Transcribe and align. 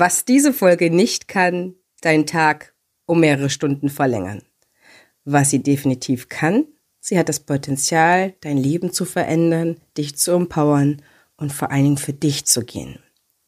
Was 0.00 0.24
diese 0.24 0.52
Folge 0.52 0.92
nicht 0.92 1.26
kann, 1.26 1.74
deinen 2.02 2.24
Tag 2.24 2.72
um 3.04 3.18
mehrere 3.18 3.50
Stunden 3.50 3.88
verlängern. 3.88 4.42
Was 5.24 5.50
sie 5.50 5.60
definitiv 5.60 6.28
kann, 6.28 6.68
sie 7.00 7.18
hat 7.18 7.28
das 7.28 7.40
Potenzial, 7.40 8.34
dein 8.40 8.58
Leben 8.58 8.92
zu 8.92 9.04
verändern, 9.04 9.80
dich 9.96 10.16
zu 10.16 10.30
empowern 10.30 11.02
und 11.36 11.52
vor 11.52 11.72
allen 11.72 11.82
Dingen 11.82 11.96
für 11.96 12.12
dich 12.12 12.46
zu 12.46 12.64
gehen. 12.64 13.00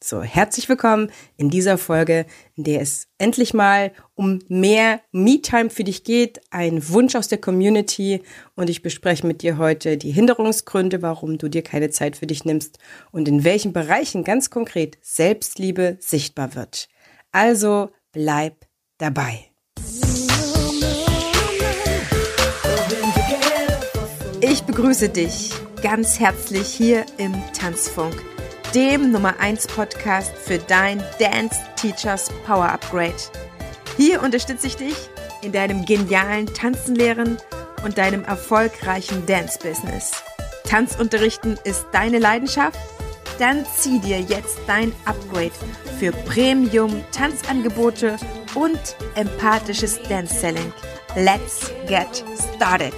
So, 0.02 0.22
herzlich 0.22 0.66
willkommen 0.70 1.12
in 1.36 1.50
dieser 1.50 1.76
Folge, 1.76 2.24
in 2.56 2.64
der 2.64 2.80
es 2.80 3.06
endlich 3.18 3.52
mal 3.52 3.92
um 4.14 4.38
mehr 4.48 5.02
Me-Time 5.12 5.68
für 5.68 5.84
dich 5.84 6.04
geht, 6.04 6.40
ein 6.48 6.88
Wunsch 6.88 7.14
aus 7.14 7.28
der 7.28 7.38
Community 7.38 8.22
und 8.54 8.70
ich 8.70 8.80
bespreche 8.80 9.26
mit 9.26 9.42
dir 9.42 9.58
heute 9.58 9.98
die 9.98 10.10
Hinderungsgründe, 10.10 11.02
warum 11.02 11.36
du 11.36 11.50
dir 11.50 11.60
keine 11.62 11.90
Zeit 11.90 12.16
für 12.16 12.26
dich 12.26 12.46
nimmst 12.46 12.78
und 13.12 13.28
in 13.28 13.44
welchen 13.44 13.74
Bereichen 13.74 14.24
ganz 14.24 14.48
konkret 14.48 14.96
Selbstliebe 15.02 15.98
sichtbar 16.00 16.54
wird. 16.54 16.88
Also 17.30 17.90
bleib 18.10 18.66
dabei. 18.96 19.50
Ich 24.40 24.62
begrüße 24.62 25.10
dich 25.10 25.52
ganz 25.82 26.18
herzlich 26.18 26.68
hier 26.68 27.04
im 27.18 27.34
Tanzfunk 27.52 28.16
dem 28.74 29.10
Nummer 29.10 29.40
1 29.40 29.66
Podcast 29.66 30.32
für 30.36 30.58
dein 30.58 31.02
Dance 31.18 31.56
Teachers 31.76 32.30
Power 32.46 32.68
Upgrade. 32.68 33.14
Hier 33.96 34.22
unterstütze 34.22 34.68
ich 34.68 34.76
dich 34.76 34.96
in 35.42 35.52
deinem 35.52 35.84
genialen 35.84 36.46
Tanzenlehren 36.46 37.38
und 37.84 37.98
deinem 37.98 38.22
erfolgreichen 38.24 39.26
Dance 39.26 39.58
Business. 39.58 40.12
Tanzunterrichten 40.64 41.58
ist 41.64 41.86
deine 41.92 42.18
Leidenschaft? 42.18 42.78
Dann 43.38 43.64
zieh 43.76 43.98
dir 43.98 44.20
jetzt 44.20 44.58
dein 44.66 44.92
Upgrade 45.04 45.52
für 45.98 46.12
Premium 46.12 47.02
Tanzangebote 47.10 48.16
und 48.54 48.78
empathisches 49.14 50.00
Dance 50.02 50.34
Selling. 50.34 50.72
Let's 51.16 51.72
get 51.88 52.24
started. 52.56 52.94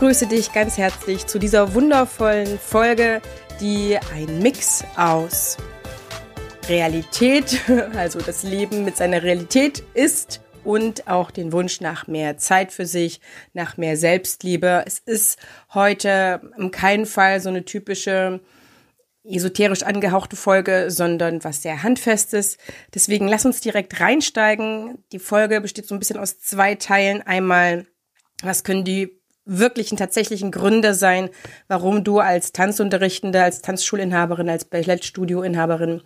Begrüße 0.00 0.28
dich 0.28 0.52
ganz 0.52 0.78
herzlich 0.78 1.26
zu 1.26 1.40
dieser 1.40 1.74
wundervollen 1.74 2.60
Folge, 2.60 3.20
die 3.60 3.98
ein 4.14 4.38
Mix 4.38 4.84
aus 4.94 5.56
Realität, 6.68 7.58
also 7.96 8.20
das 8.20 8.44
Leben 8.44 8.84
mit 8.84 8.96
seiner 8.96 9.24
Realität 9.24 9.82
ist 9.94 10.40
und 10.62 11.08
auch 11.08 11.32
den 11.32 11.50
Wunsch 11.50 11.80
nach 11.80 12.06
mehr 12.06 12.36
Zeit 12.36 12.70
für 12.70 12.86
sich, 12.86 13.20
nach 13.54 13.76
mehr 13.76 13.96
Selbstliebe. 13.96 14.84
Es 14.86 15.00
ist 15.00 15.40
heute 15.74 16.42
in 16.56 16.70
keinem 16.70 17.04
Fall 17.04 17.40
so 17.40 17.48
eine 17.48 17.64
typische 17.64 18.38
esoterisch 19.24 19.82
angehauchte 19.82 20.36
Folge, 20.36 20.92
sondern 20.92 21.42
was 21.42 21.62
sehr 21.62 21.82
handfestes. 21.82 22.56
Deswegen 22.94 23.26
lass 23.26 23.44
uns 23.44 23.60
direkt 23.60 23.98
reinsteigen. 23.98 25.04
Die 25.10 25.18
Folge 25.18 25.60
besteht 25.60 25.88
so 25.88 25.96
ein 25.96 25.98
bisschen 25.98 26.18
aus 26.18 26.38
zwei 26.38 26.76
Teilen. 26.76 27.20
Einmal, 27.22 27.86
was 28.44 28.62
können 28.62 28.84
die 28.84 29.17
wirklichen 29.48 29.96
tatsächlichen 29.96 30.50
Gründe 30.50 30.94
sein, 30.94 31.30
warum 31.66 32.04
du 32.04 32.20
als 32.20 32.52
Tanzunterrichtende, 32.52 33.42
als 33.42 33.62
Tanzschulinhaberin, 33.62 34.48
als 34.48 34.66
Ballettstudioinhaberin 34.66 36.02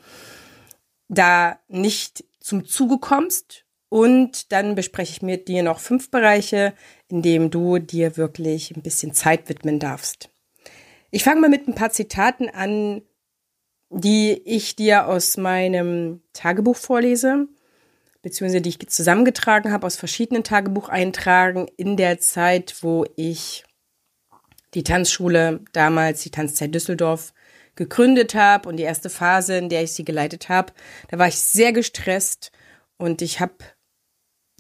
da 1.09 1.59
nicht 1.69 2.25
zum 2.41 2.65
Zuge 2.65 2.99
kommst. 2.99 3.65
Und 3.89 4.53
dann 4.53 4.75
bespreche 4.75 5.13
ich 5.13 5.23
mit 5.23 5.49
dir 5.49 5.63
noch 5.63 5.81
fünf 5.81 6.11
Bereiche, 6.11 6.73
in 7.09 7.21
denen 7.21 7.51
du 7.51 7.79
dir 7.79 8.17
wirklich 8.17 8.75
ein 8.75 8.83
bisschen 8.83 9.13
Zeit 9.13 9.51
widmen 9.51 9.79
darfst. 9.79 10.31
Ich 11.11 11.25
fange 11.25 11.43
mal 11.43 11.51
mit 11.51 11.69
ein 11.69 11.75
paar 11.75 11.91
Zitaten 11.91 12.49
an, 12.49 13.03
die 13.91 14.41
ich 14.47 14.77
dir 14.77 15.09
aus 15.09 15.37
meinem 15.37 16.23
Tagebuch 16.33 16.77
vorlese 16.77 17.49
beziehungsweise 18.23 18.63
die 18.63 18.71
ich 18.71 18.89
zusammengetragen 18.89 19.73
habe 19.73 19.87
aus 19.87 19.97
verschiedenen 19.97 20.45
Tagebucheintragen 20.45 21.69
in 21.77 21.97
der 21.97 22.19
Zeit, 22.21 22.77
wo 22.81 23.05
ich 23.17 23.65
die 24.75 24.85
Tanzschule 24.85 25.61
damals, 25.73 26.23
die 26.23 26.31
Tanzzeit 26.31 26.75
Düsseldorf, 26.75 27.35
gegründet 27.75 28.35
habe 28.35 28.69
und 28.69 28.77
die 28.77 28.83
erste 28.83 29.11
Phase, 29.11 29.57
in 29.57 29.69
der 29.69 29.83
ich 29.83 29.93
sie 29.93 30.05
geleitet 30.05 30.49
habe, 30.49 30.73
da 31.09 31.19
war 31.19 31.29
ich 31.29 31.41
sehr 31.41 31.73
gestresst 31.73 32.53
und 32.99 33.23
ich 33.23 33.41
habe 33.41 33.55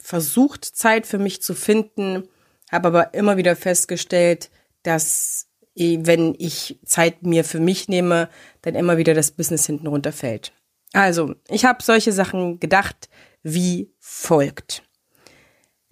versucht, 0.00 0.64
Zeit 0.64 1.06
für 1.06 1.18
mich 1.18 1.42
zu 1.42 1.54
finden, 1.54 2.28
habe 2.70 2.88
aber 2.88 3.14
immer 3.14 3.36
wieder 3.36 3.54
festgestellt, 3.54 4.50
dass 4.82 5.46
wenn 5.74 6.34
ich 6.38 6.78
Zeit 6.84 7.22
mir 7.22 7.44
für 7.44 7.60
mich 7.60 7.88
nehme, 7.88 8.28
dann 8.62 8.74
immer 8.74 8.98
wieder 8.98 9.14
das 9.14 9.30
Business 9.30 9.66
hinten 9.66 9.86
runterfällt. 9.86 10.52
Also, 10.92 11.34
ich 11.48 11.64
habe 11.64 11.82
solche 11.82 12.12
Sachen 12.12 12.60
gedacht, 12.60 13.08
wie 13.42 13.92
folgt. 13.98 14.82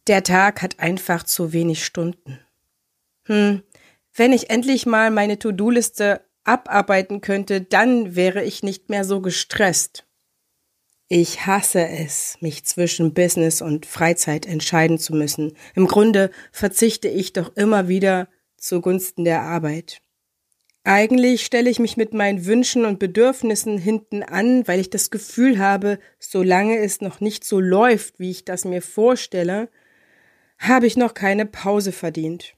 Der 0.06 0.22
Tag 0.22 0.62
hat 0.62 0.78
einfach 0.78 1.24
zu 1.24 1.52
wenig 1.52 1.84
Stunden. 1.84 2.38
Hm, 3.24 3.62
wenn 4.14 4.32
ich 4.32 4.50
endlich 4.50 4.86
mal 4.86 5.10
meine 5.10 5.38
To-Do-Liste 5.38 6.22
abarbeiten 6.44 7.20
könnte, 7.20 7.60
dann 7.60 8.16
wäre 8.16 8.42
ich 8.42 8.62
nicht 8.62 8.88
mehr 8.88 9.04
so 9.04 9.20
gestresst. 9.20 10.06
Ich 11.08 11.46
hasse 11.46 11.86
es, 11.88 12.36
mich 12.40 12.64
zwischen 12.64 13.14
Business 13.14 13.62
und 13.62 13.84
Freizeit 13.84 14.46
entscheiden 14.46 14.98
zu 14.98 15.14
müssen. 15.14 15.56
Im 15.74 15.86
Grunde 15.86 16.30
verzichte 16.52 17.08
ich 17.08 17.32
doch 17.32 17.56
immer 17.56 17.88
wieder 17.88 18.28
zugunsten 18.56 19.24
der 19.24 19.42
Arbeit. 19.42 20.02
Eigentlich 20.82 21.44
stelle 21.44 21.68
ich 21.68 21.78
mich 21.78 21.96
mit 21.96 22.14
meinen 22.14 22.46
Wünschen 22.46 22.86
und 22.86 22.98
Bedürfnissen 22.98 23.76
hinten 23.76 24.22
an, 24.22 24.66
weil 24.66 24.80
ich 24.80 24.88
das 24.88 25.10
Gefühl 25.10 25.58
habe, 25.58 25.98
solange 26.18 26.78
es 26.78 27.02
noch 27.02 27.20
nicht 27.20 27.44
so 27.44 27.60
läuft, 27.60 28.18
wie 28.18 28.30
ich 28.30 28.44
das 28.46 28.64
mir 28.64 28.80
vorstelle, 28.80 29.68
habe 30.58 30.86
ich 30.86 30.96
noch 30.96 31.12
keine 31.12 31.44
Pause 31.44 31.92
verdient. 31.92 32.54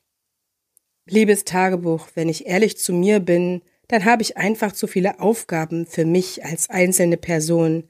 Liebes 1.07 1.45
Tagebuch, 1.45 2.09
wenn 2.15 2.29
ich 2.29 2.47
ehrlich 2.47 2.79
zu 2.79 2.93
mir 2.93 3.19
bin, 3.19 3.63
dann 3.89 4.05
habe 4.05 4.23
ich 4.23 4.37
einfach 4.37 4.73
zu 4.73 4.87
viele 4.87 5.19
Aufgaben 5.19 5.87
für 5.87 6.05
mich 6.05 6.45
als 6.45 6.71
einzelne 6.71 7.17
Person. 7.17 7.89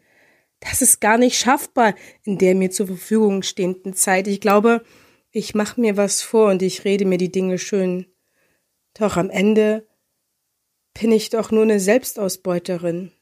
Das 0.60 0.81
ist 0.81 1.00
gar 1.00 1.19
nicht 1.19 1.38
schaffbar 1.38 1.94
in 2.25 2.38
der 2.38 2.54
mir 2.54 2.71
zur 2.71 2.87
Verfügung 2.87 3.42
stehenden 3.42 3.94
Zeit. 3.94 4.26
Ich 4.28 4.41
glaube, 4.41 4.82
ich 5.31 5.54
mache 5.54 5.81
mir 5.81 5.97
was 5.97 6.22
vor 6.22 6.50
und 6.50 6.62
ich 6.62 6.84
rede 6.84 7.04
mir 7.04 7.19
die 7.19 7.32
Dinge 7.32 7.59
schön. 7.59 8.06
Doch 8.94 9.16
am 9.16 9.28
Ende 9.28 9.87
bin 11.00 11.12
ich 11.12 11.30
doch 11.30 11.50
nur 11.50 11.62
eine 11.62 11.80
Selbstausbeuterin. 11.80 13.12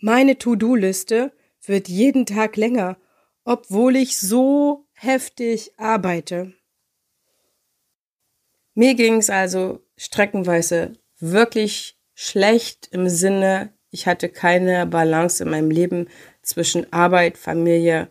Meine 0.00 0.38
To-Do-Liste 0.38 1.32
wird 1.64 1.88
jeden 1.88 2.26
Tag 2.26 2.56
länger, 2.56 2.96
obwohl 3.44 3.96
ich 3.96 4.18
so 4.18 4.86
heftig 4.92 5.72
arbeite. 5.76 6.52
Mir 8.74 8.94
ging's 8.94 9.30
also 9.30 9.80
streckenweise 9.96 10.92
wirklich 11.18 11.98
schlecht 12.14 12.88
im 12.92 13.08
Sinne, 13.08 13.72
ich 13.90 14.06
hatte 14.06 14.28
keine 14.28 14.86
Balance 14.86 15.42
in 15.42 15.50
meinem 15.50 15.70
Leben 15.70 16.08
zwischen 16.42 16.92
Arbeit, 16.92 17.38
Familie, 17.38 18.08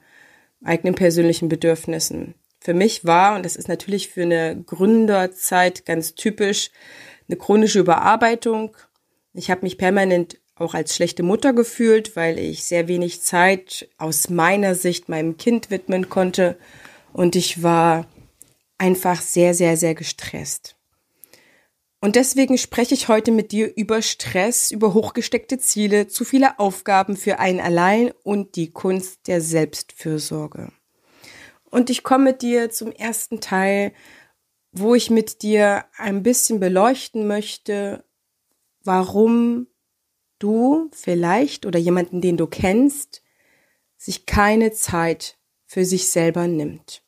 eigenen 0.63 0.95
persönlichen 0.95 1.49
Bedürfnissen. 1.49 2.35
Für 2.59 2.73
mich 2.73 3.05
war, 3.05 3.35
und 3.35 3.45
das 3.45 3.55
ist 3.55 3.67
natürlich 3.67 4.09
für 4.09 4.23
eine 4.23 4.61
Gründerzeit 4.61 5.85
ganz 5.85 6.15
typisch, 6.15 6.71
eine 7.27 7.37
chronische 7.37 7.79
Überarbeitung. 7.79 8.75
Ich 9.33 9.51
habe 9.51 9.61
mich 9.61 9.77
permanent 9.77 10.39
auch 10.55 10.73
als 10.73 10.95
schlechte 10.95 11.23
Mutter 11.23 11.53
gefühlt, 11.53 12.15
weil 12.15 12.39
ich 12.39 12.63
sehr 12.63 12.87
wenig 12.87 13.21
Zeit 13.21 13.89
aus 13.97 14.29
meiner 14.29 14.75
Sicht 14.75 15.09
meinem 15.09 15.37
Kind 15.37 15.69
widmen 15.69 16.09
konnte 16.09 16.57
und 17.13 17.35
ich 17.35 17.61
war 17.63 18.07
einfach 18.77 19.21
sehr, 19.21 19.53
sehr, 19.53 19.77
sehr 19.77 19.95
gestresst. 19.95 20.75
Und 21.99 22.15
deswegen 22.15 22.57
spreche 22.57 22.93
ich 22.93 23.07
heute 23.07 23.31
mit 23.31 23.51
dir 23.51 23.75
über 23.75 24.03
Stress, 24.03 24.69
über 24.69 24.93
hochgesteckte 24.93 25.57
Ziele, 25.57 26.07
zu 26.07 26.25
viele 26.25 26.59
Aufgaben 26.59 27.17
für 27.17 27.39
einen 27.39 27.59
allein 27.59 28.11
und 28.23 28.55
die 28.55 28.69
Kunst 28.71 29.27
der 29.27 29.41
Selbstfürsorge. 29.41 30.71
Und 31.71 31.89
ich 31.89 32.03
komme 32.03 32.25
mit 32.25 32.43
dir 32.43 32.69
zum 32.69 32.91
ersten 32.91 33.41
Teil 33.41 33.93
wo 34.79 34.95
ich 34.95 35.09
mit 35.09 35.41
dir 35.41 35.85
ein 35.97 36.23
bisschen 36.23 36.59
beleuchten 36.59 37.27
möchte, 37.27 38.03
warum 38.83 39.67
du 40.39 40.89
vielleicht 40.93 41.65
oder 41.65 41.79
jemanden, 41.79 42.21
den 42.21 42.37
du 42.37 42.47
kennst, 42.47 43.23
sich 43.97 44.25
keine 44.25 44.71
Zeit 44.71 45.37
für 45.65 45.85
sich 45.85 46.09
selber 46.09 46.47
nimmt. 46.47 47.03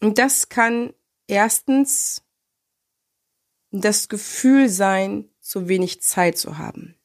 Und 0.00 0.18
das 0.18 0.48
kann 0.48 0.92
erstens 1.26 2.22
das 3.70 4.08
Gefühl 4.08 4.68
sein, 4.68 5.28
zu 5.40 5.68
wenig 5.68 6.02
Zeit 6.02 6.38
zu 6.38 6.58
haben. 6.58 6.96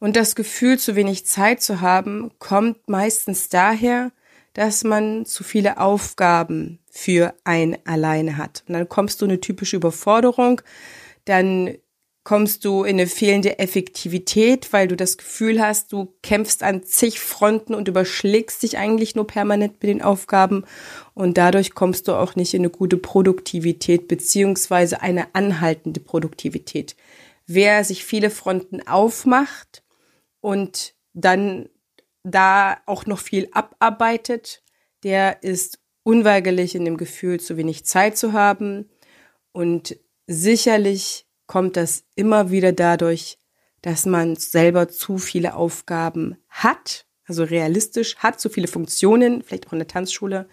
Und 0.00 0.16
das 0.16 0.34
Gefühl, 0.34 0.78
zu 0.78 0.96
wenig 0.96 1.26
Zeit 1.26 1.62
zu 1.62 1.80
haben, 1.80 2.32
kommt 2.38 2.88
meistens 2.88 3.48
daher, 3.48 4.12
dass 4.54 4.84
man 4.84 5.26
zu 5.26 5.44
viele 5.44 5.78
Aufgaben 5.78 6.78
für 6.90 7.34
ein 7.44 7.76
alleine 7.84 8.38
hat. 8.38 8.64
Und 8.66 8.74
dann 8.74 8.88
kommst 8.88 9.20
du 9.20 9.26
in 9.26 9.32
eine 9.32 9.40
typische 9.40 9.76
Überforderung, 9.76 10.62
dann 11.24 11.74
kommst 12.24 12.64
du 12.64 12.84
in 12.84 12.96
eine 12.96 13.06
fehlende 13.06 13.58
Effektivität, 13.58 14.72
weil 14.72 14.88
du 14.88 14.96
das 14.96 15.18
Gefühl 15.18 15.60
hast, 15.60 15.92
du 15.92 16.14
kämpfst 16.22 16.62
an 16.62 16.82
zig 16.82 17.20
Fronten 17.20 17.74
und 17.74 17.86
überschlägst 17.86 18.62
dich 18.62 18.78
eigentlich 18.78 19.14
nur 19.14 19.26
permanent 19.26 19.74
mit 19.74 19.90
den 19.90 20.02
Aufgaben 20.02 20.64
und 21.12 21.36
dadurch 21.36 21.74
kommst 21.74 22.08
du 22.08 22.12
auch 22.14 22.34
nicht 22.34 22.54
in 22.54 22.62
eine 22.62 22.70
gute 22.70 22.96
Produktivität 22.96 24.08
beziehungsweise 24.08 25.02
eine 25.02 25.34
anhaltende 25.34 26.00
Produktivität. 26.00 26.96
Wer 27.46 27.84
sich 27.84 28.06
viele 28.06 28.30
Fronten 28.30 28.86
aufmacht 28.86 29.82
und 30.40 30.94
dann 31.12 31.68
da 32.24 32.78
auch 32.86 33.06
noch 33.06 33.20
viel 33.20 33.48
abarbeitet, 33.52 34.62
der 35.04 35.42
ist 35.42 35.78
unweigerlich 36.02 36.74
in 36.74 36.84
dem 36.84 36.96
Gefühl, 36.96 37.38
zu 37.38 37.56
wenig 37.56 37.84
Zeit 37.84 38.18
zu 38.18 38.32
haben 38.32 38.88
und 39.52 39.96
sicherlich 40.26 41.26
kommt 41.46 41.76
das 41.76 42.04
immer 42.16 42.50
wieder 42.50 42.72
dadurch, 42.72 43.38
dass 43.82 44.06
man 44.06 44.36
selber 44.36 44.88
zu 44.88 45.18
viele 45.18 45.54
Aufgaben 45.54 46.36
hat, 46.48 47.06
also 47.26 47.44
realistisch 47.44 48.16
hat, 48.16 48.40
zu 48.40 48.48
viele 48.48 48.66
Funktionen, 48.66 49.42
vielleicht 49.42 49.66
auch 49.68 49.72
in 49.72 49.78
der 49.78 49.88
Tanzschule. 49.88 50.48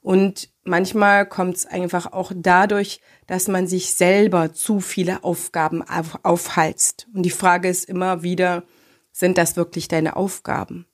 Und 0.00 0.50
manchmal 0.64 1.26
kommt 1.26 1.56
es 1.56 1.66
einfach 1.66 2.12
auch 2.12 2.30
dadurch, 2.34 3.00
dass 3.26 3.48
man 3.48 3.66
sich 3.66 3.94
selber 3.94 4.52
zu 4.52 4.80
viele 4.80 5.24
Aufgaben 5.24 5.82
auf, 5.82 6.18
aufhalst. 6.22 7.08
Und 7.14 7.22
die 7.22 7.30
Frage 7.30 7.68
ist 7.68 7.86
immer 7.86 8.22
wieder, 8.22 8.64
sind 9.12 9.38
das 9.38 9.56
wirklich 9.56 9.88
deine 9.88 10.16
Aufgaben? 10.16 10.86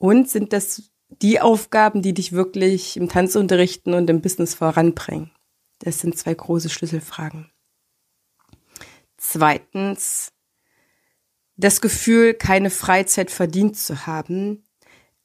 Und 0.00 0.30
sind 0.30 0.54
das 0.54 0.90
die 1.08 1.40
Aufgaben, 1.40 2.00
die 2.00 2.14
dich 2.14 2.32
wirklich 2.32 2.96
im 2.96 3.10
Tanzunterrichten 3.10 3.92
und 3.92 4.08
im 4.08 4.22
Business 4.22 4.54
voranbringen? 4.54 5.30
Das 5.80 5.98
sind 5.98 6.16
zwei 6.16 6.32
große 6.32 6.70
Schlüsselfragen. 6.70 7.50
Zweitens, 9.18 10.32
das 11.56 11.82
Gefühl, 11.82 12.32
keine 12.32 12.70
Freizeit 12.70 13.30
verdient 13.30 13.76
zu 13.76 14.06
haben, 14.06 14.64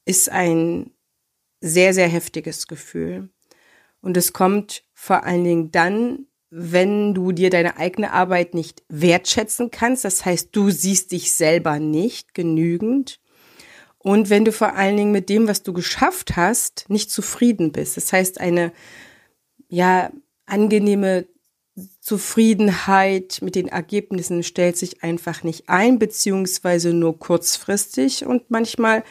ist 0.04 0.28
ein 0.28 0.90
sehr, 1.62 1.94
sehr 1.94 2.08
heftiges 2.08 2.66
Gefühl. 2.66 3.30
Und 4.02 4.18
es 4.18 4.34
kommt 4.34 4.84
vor 4.92 5.24
allen 5.24 5.44
Dingen 5.44 5.70
dann, 5.70 6.26
wenn 6.50 7.14
du 7.14 7.32
dir 7.32 7.48
deine 7.48 7.78
eigene 7.78 8.12
Arbeit 8.12 8.52
nicht 8.52 8.84
wertschätzen 8.90 9.70
kannst. 9.70 10.04
Das 10.04 10.26
heißt, 10.26 10.50
du 10.52 10.70
siehst 10.70 11.12
dich 11.12 11.32
selber 11.32 11.78
nicht 11.78 12.34
genügend. 12.34 13.20
Und 14.06 14.30
wenn 14.30 14.44
du 14.44 14.52
vor 14.52 14.74
allen 14.76 14.96
Dingen 14.96 15.10
mit 15.10 15.28
dem, 15.28 15.48
was 15.48 15.64
du 15.64 15.72
geschafft 15.72 16.36
hast, 16.36 16.84
nicht 16.88 17.10
zufrieden 17.10 17.72
bist. 17.72 17.96
Das 17.96 18.12
heißt, 18.12 18.40
eine, 18.40 18.72
ja, 19.68 20.12
angenehme 20.46 21.26
Zufriedenheit 22.00 23.40
mit 23.42 23.56
den 23.56 23.66
Ergebnissen 23.66 24.44
stellt 24.44 24.76
sich 24.76 25.02
einfach 25.02 25.42
nicht 25.42 25.68
ein, 25.68 25.98
beziehungsweise 25.98 26.92
nur 26.92 27.18
kurzfristig. 27.18 28.24
Und 28.24 28.48
manchmal 28.48 29.02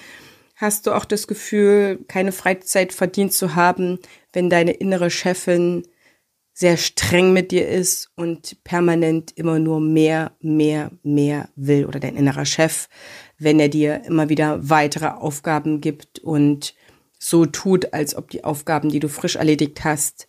hast 0.55 0.87
du 0.87 0.93
auch 0.93 1.03
das 1.03 1.27
Gefühl, 1.27 1.99
keine 2.07 2.31
Freizeit 2.31 2.93
verdient 2.93 3.33
zu 3.33 3.53
haben, 3.53 3.99
wenn 4.31 4.49
deine 4.49 4.71
innere 4.71 5.11
Chefin 5.11 5.83
sehr 6.53 6.77
streng 6.77 7.33
mit 7.33 7.51
dir 7.51 7.67
ist 7.67 8.11
und 8.15 8.63
permanent 8.63 9.33
immer 9.35 9.59
nur 9.59 9.81
mehr, 9.81 10.31
mehr, 10.39 10.89
mehr 11.03 11.49
will 11.57 11.85
oder 11.85 11.99
dein 11.99 12.15
innerer 12.15 12.45
Chef, 12.45 12.87
wenn 13.37 13.59
er 13.59 13.69
dir 13.69 14.03
immer 14.05 14.29
wieder 14.29 14.69
weitere 14.69 15.07
Aufgaben 15.07 15.81
gibt 15.81 16.19
und 16.19 16.73
so 17.17 17.45
tut, 17.45 17.93
als 17.93 18.15
ob 18.15 18.29
die 18.29 18.43
Aufgaben, 18.43 18.89
die 18.89 18.99
du 18.99 19.09
frisch 19.09 19.35
erledigt 19.35 19.83
hast, 19.83 20.27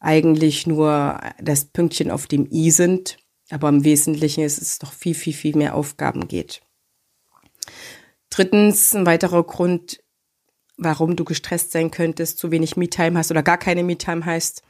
eigentlich 0.00 0.66
nur 0.66 1.20
das 1.40 1.66
Pünktchen 1.66 2.10
auf 2.10 2.26
dem 2.26 2.48
i 2.50 2.70
sind, 2.70 3.18
aber 3.50 3.68
im 3.68 3.84
Wesentlichen 3.84 4.44
ist 4.44 4.60
es 4.60 4.78
doch 4.78 4.92
viel, 4.92 5.14
viel, 5.14 5.32
viel 5.32 5.56
mehr 5.56 5.74
Aufgaben 5.74 6.28
geht. 6.28 6.62
Drittens, 8.30 8.94
ein 8.94 9.06
weiterer 9.06 9.42
Grund, 9.42 10.00
warum 10.76 11.16
du 11.16 11.24
gestresst 11.24 11.72
sein 11.72 11.90
könntest, 11.90 12.38
zu 12.38 12.50
wenig 12.50 12.76
Me-Time 12.76 13.18
hast 13.18 13.30
oder 13.30 13.42
gar 13.42 13.58
keine 13.58 13.82
Me-Time 13.82 14.24
heißt, 14.24 14.62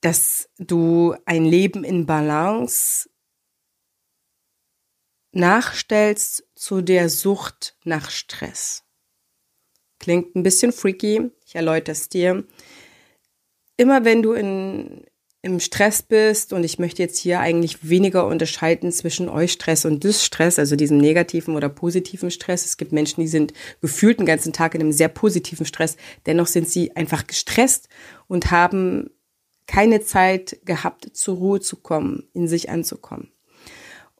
dass 0.00 0.48
du 0.58 1.14
ein 1.24 1.44
Leben 1.44 1.84
in 1.84 2.06
Balance 2.06 3.08
nachstellst 5.38 6.44
zu 6.54 6.82
der 6.82 7.08
Sucht 7.08 7.76
nach 7.84 8.10
Stress. 8.10 8.84
Klingt 9.98 10.36
ein 10.36 10.42
bisschen 10.42 10.72
freaky, 10.72 11.30
ich 11.46 11.54
erläutere 11.54 11.92
es 11.92 12.08
dir 12.08 12.44
immer 13.78 14.04
wenn 14.04 14.22
du 14.22 14.32
in, 14.32 15.04
im 15.40 15.60
Stress 15.60 16.02
bist, 16.02 16.52
und 16.52 16.64
ich 16.64 16.78
möchte 16.78 17.02
jetzt 17.02 17.18
hier 17.18 17.40
eigentlich 17.40 17.88
weniger 17.88 18.26
unterscheiden 18.26 18.92
zwischen 18.92 19.30
Eustress 19.30 19.86
und 19.86 20.04
Dysstress, 20.04 20.58
also 20.58 20.76
diesem 20.76 20.98
negativen 20.98 21.56
oder 21.56 21.70
positiven 21.70 22.30
Stress. 22.30 22.66
Es 22.66 22.76
gibt 22.76 22.92
Menschen, 22.92 23.22
die 23.22 23.28
sind 23.28 23.54
gefühlt 23.80 24.18
den 24.18 24.26
ganzen 24.26 24.52
Tag 24.52 24.74
in 24.74 24.82
einem 24.82 24.92
sehr 24.92 25.08
positiven 25.08 25.64
Stress. 25.64 25.96
Dennoch 26.26 26.48
sind 26.48 26.68
sie 26.68 26.94
einfach 26.96 27.26
gestresst 27.26 27.88
und 28.26 28.50
haben 28.50 29.10
keine 29.66 30.00
Zeit 30.00 30.58
gehabt, 30.64 31.16
zur 31.16 31.36
Ruhe 31.36 31.60
zu 31.60 31.76
kommen, 31.76 32.28
in 32.32 32.48
sich 32.48 32.68
anzukommen. 32.68 33.30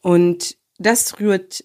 Und 0.01 0.57
das 0.79 1.21
rührt 1.21 1.65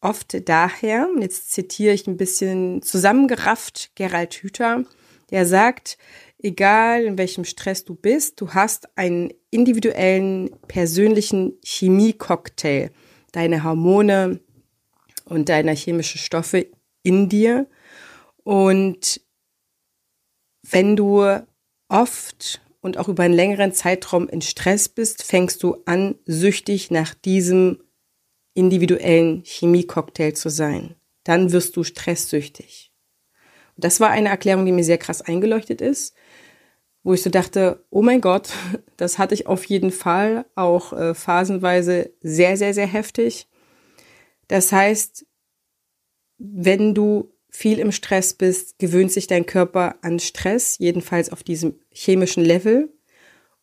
oft 0.00 0.48
daher, 0.48 1.08
jetzt 1.20 1.52
zitiere 1.52 1.92
ich 1.92 2.06
ein 2.06 2.16
bisschen 2.16 2.82
zusammengerafft 2.82 3.90
Gerald 3.94 4.34
Hüther, 4.34 4.84
der 5.30 5.46
sagt, 5.46 5.98
egal 6.38 7.04
in 7.04 7.18
welchem 7.18 7.44
Stress 7.44 7.84
du 7.84 7.94
bist, 7.94 8.40
du 8.40 8.54
hast 8.54 8.96
einen 8.96 9.32
individuellen, 9.50 10.50
persönlichen 10.68 11.58
Chemie-Cocktail, 11.64 12.90
deine 13.32 13.64
Hormone 13.64 14.40
und 15.24 15.48
deine 15.48 15.72
chemischen 15.72 16.18
Stoffe 16.18 16.66
in 17.02 17.28
dir. 17.28 17.66
Und 18.44 19.20
wenn 20.70 20.94
du 20.94 21.24
oft 21.88 22.60
und 22.80 22.98
auch 22.98 23.08
über 23.08 23.24
einen 23.24 23.34
längeren 23.34 23.72
Zeitraum 23.72 24.28
in 24.28 24.40
Stress 24.40 24.88
bist, 24.88 25.24
fängst 25.24 25.62
du 25.62 25.82
an, 25.86 26.14
süchtig 26.26 26.90
nach 26.92 27.14
diesem 27.14 27.80
individuellen 28.56 29.42
Chemie-Cocktail 29.44 30.32
zu 30.32 30.48
sein. 30.48 30.96
Dann 31.24 31.52
wirst 31.52 31.76
du 31.76 31.84
stresssüchtig. 31.84 32.92
Und 33.76 33.84
das 33.84 34.00
war 34.00 34.10
eine 34.10 34.30
Erklärung, 34.30 34.64
die 34.66 34.72
mir 34.72 34.84
sehr 34.84 34.98
krass 34.98 35.22
eingeleuchtet 35.22 35.80
ist 35.80 36.14
wo 37.06 37.14
ich 37.14 37.22
so 37.22 37.30
dachte, 37.30 37.84
oh 37.90 38.02
mein 38.02 38.20
Gott, 38.20 38.48
das 38.96 39.16
hatte 39.16 39.32
ich 39.32 39.46
auf 39.46 39.64
jeden 39.64 39.92
Fall 39.92 40.44
auch 40.56 40.92
äh, 40.92 41.14
phasenweise 41.14 42.10
sehr, 42.20 42.56
sehr, 42.56 42.74
sehr 42.74 42.88
heftig. 42.88 43.46
Das 44.48 44.72
heißt, 44.72 45.24
wenn 46.38 46.94
du 46.94 47.32
viel 47.48 47.78
im 47.78 47.92
Stress 47.92 48.34
bist, 48.34 48.80
gewöhnt 48.80 49.12
sich 49.12 49.28
dein 49.28 49.46
Körper 49.46 49.94
an 50.02 50.18
Stress, 50.18 50.78
jedenfalls 50.78 51.30
auf 51.30 51.44
diesem 51.44 51.78
chemischen 51.90 52.44
Level. 52.44 52.92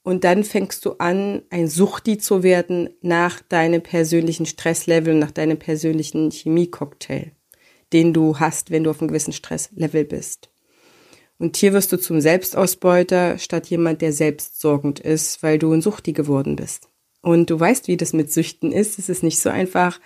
Und 0.03 0.25
dann 0.25 0.43
fängst 0.43 0.85
du 0.85 0.93
an, 0.99 1.43
ein 1.49 1.67
Suchti 1.67 2.17
zu 2.17 2.43
werden 2.43 2.89
nach 3.01 3.41
deinem 3.41 3.81
persönlichen 3.81 4.45
Stresslevel, 4.45 5.15
nach 5.15 5.31
deinem 5.31 5.57
persönlichen 5.57 6.29
Chemiecocktail, 6.29 7.31
den 7.93 8.13
du 8.13 8.39
hast, 8.39 8.69
wenn 8.69 8.83
du 8.83 8.89
auf 8.89 8.99
einem 8.99 9.07
gewissen 9.07 9.33
Stresslevel 9.33 10.03
bist. 10.03 10.49
Und 11.39 11.57
hier 11.57 11.73
wirst 11.73 11.91
du 11.91 11.97
zum 11.97 12.21
Selbstausbeuter 12.21 13.37
statt 13.37 13.67
jemand, 13.67 14.01
der 14.01 14.13
selbstsorgend 14.13 14.99
ist, 14.99 15.41
weil 15.41 15.57
du 15.57 15.71
ein 15.71 15.81
Suchti 15.81 16.13
geworden 16.13 16.57
bist. 16.57 16.89
Und 17.21 17.49
du 17.49 17.57
weißt, 17.57 17.87
wie 17.87 17.97
das 17.97 18.11
mit 18.11 18.31
Süchten 18.31 18.73
ist. 18.73 18.99
Es 18.99 19.07
ist 19.07 19.23
nicht 19.23 19.39
so 19.39 19.49
einfach, 19.49 19.99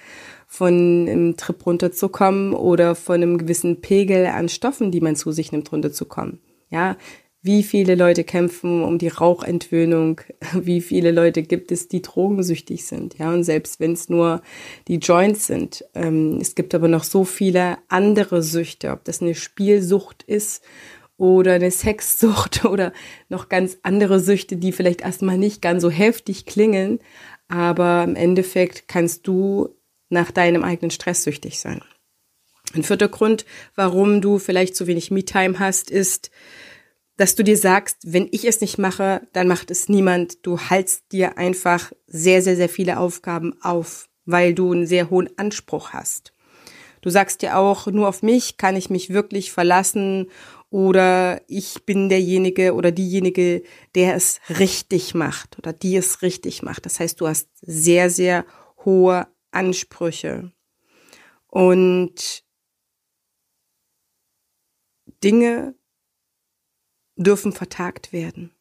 von 0.45 1.07
einem 1.09 1.35
Trip 1.35 1.65
runterzukommen 1.65 2.53
oder 2.53 2.95
von 2.95 3.15
einem 3.15 3.37
gewissen 3.37 3.81
Pegel 3.81 4.27
an 4.27 4.47
Stoffen, 4.47 4.91
die 4.91 5.01
man 5.01 5.15
zu 5.15 5.31
sich 5.31 5.51
nimmt, 5.51 5.71
runterzukommen. 5.71 6.39
Ja, 6.69 6.97
wie 7.41 7.63
viele 7.63 7.95
Leute 7.95 8.23
kämpfen 8.23 8.83
um 8.83 8.97
die 8.97 9.07
Rauchentwöhnung? 9.07 10.21
Wie 10.53 10.81
viele 10.81 11.11
Leute 11.11 11.43
gibt 11.43 11.71
es, 11.71 11.87
die 11.87 12.01
drogensüchtig 12.01 12.85
sind? 12.85 13.17
Ja, 13.17 13.31
und 13.31 13.43
selbst 13.43 13.79
wenn 13.79 13.93
es 13.93 14.09
nur 14.09 14.41
die 14.87 14.97
Joints 14.97 15.47
sind. 15.47 15.85
Ähm, 15.93 16.39
es 16.41 16.55
gibt 16.55 16.73
aber 16.75 16.87
noch 16.87 17.03
so 17.03 17.23
viele 17.23 17.77
andere 17.87 18.41
Süchte, 18.41 18.91
ob 18.91 19.03
das 19.05 19.21
eine 19.21 19.35
Spielsucht 19.35 20.23
ist 20.23 20.63
oder 21.17 21.53
eine 21.53 21.71
Sexsucht 21.71 22.65
oder 22.65 22.91
noch 23.29 23.49
ganz 23.49 23.77
andere 23.83 24.19
Süchte, 24.19 24.57
die 24.57 24.71
vielleicht 24.71 25.01
erstmal 25.01 25.37
nicht 25.37 25.61
ganz 25.61 25.81
so 25.81 25.89
heftig 25.89 26.45
klingen, 26.45 26.99
aber 27.47 28.03
im 28.03 28.15
Endeffekt 28.15 28.87
kannst 28.87 29.27
du 29.27 29.69
nach 30.09 30.31
deinem 30.31 30.63
eigenen 30.63 30.91
Stress 30.91 31.23
süchtig 31.23 31.59
sein. 31.59 31.81
Ein 32.73 32.83
vierter 32.83 33.07
Grund, 33.07 33.45
warum 33.75 34.21
du 34.21 34.39
vielleicht 34.39 34.75
zu 34.75 34.87
wenig 34.87 35.11
Me-Time 35.11 35.59
hast, 35.59 35.89
ist, 35.89 36.31
dass 37.17 37.35
du 37.35 37.43
dir 37.43 37.57
sagst, 37.57 37.97
wenn 38.05 38.29
ich 38.31 38.45
es 38.45 38.61
nicht 38.61 38.77
mache, 38.77 39.27
dann 39.33 39.47
macht 39.47 39.71
es 39.71 39.89
niemand. 39.89 40.45
Du 40.45 40.59
haltst 40.59 41.11
dir 41.11 41.37
einfach 41.37 41.91
sehr, 42.05 42.41
sehr, 42.41 42.55
sehr 42.55 42.69
viele 42.69 42.99
Aufgaben 42.99 43.59
auf, 43.61 44.07
weil 44.25 44.53
du 44.53 44.71
einen 44.71 44.85
sehr 44.85 45.09
hohen 45.09 45.29
Anspruch 45.37 45.89
hast. 45.89 46.33
Du 47.01 47.09
sagst 47.09 47.41
dir 47.41 47.57
auch, 47.57 47.87
nur 47.87 48.07
auf 48.07 48.21
mich 48.21 48.57
kann 48.57 48.75
ich 48.75 48.89
mich 48.89 49.11
wirklich 49.11 49.51
verlassen 49.51 50.29
oder 50.69 51.41
ich 51.47 51.85
bin 51.85 52.09
derjenige 52.09 52.73
oder 52.73 52.91
diejenige, 52.91 53.63
der 53.95 54.15
es 54.15 54.39
richtig 54.59 55.15
macht 55.15 55.57
oder 55.57 55.73
die 55.73 55.95
es 55.95 56.21
richtig 56.21 56.61
macht. 56.61 56.85
Das 56.85 56.99
heißt, 56.99 57.19
du 57.21 57.27
hast 57.27 57.49
sehr, 57.61 58.09
sehr 58.09 58.45
hohe 58.83 59.27
Ansprüche. 59.51 60.51
Und 61.47 62.43
Dinge 65.23 65.76
dürfen 67.17 67.51
vertagt 67.51 68.13
werden. 68.13 68.51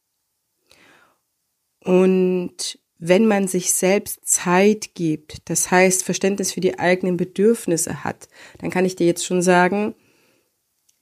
Und 1.85 2.79
wenn 2.99 3.27
man 3.27 3.47
sich 3.47 3.73
selbst 3.73 4.27
Zeit 4.27 4.95
gibt, 4.95 5.49
das 5.51 5.71
heißt 5.71 6.03
Verständnis 6.03 6.53
für 6.53 6.61
die 6.61 6.79
eigenen 6.79 7.17
Bedürfnisse 7.17 8.05
hat, 8.05 8.29
dann 8.59 8.71
kann 8.71 8.85
ich 8.85 8.97
dir 8.97 9.07
jetzt 9.07 9.25
schon 9.25 9.43
sagen, 9.43 9.95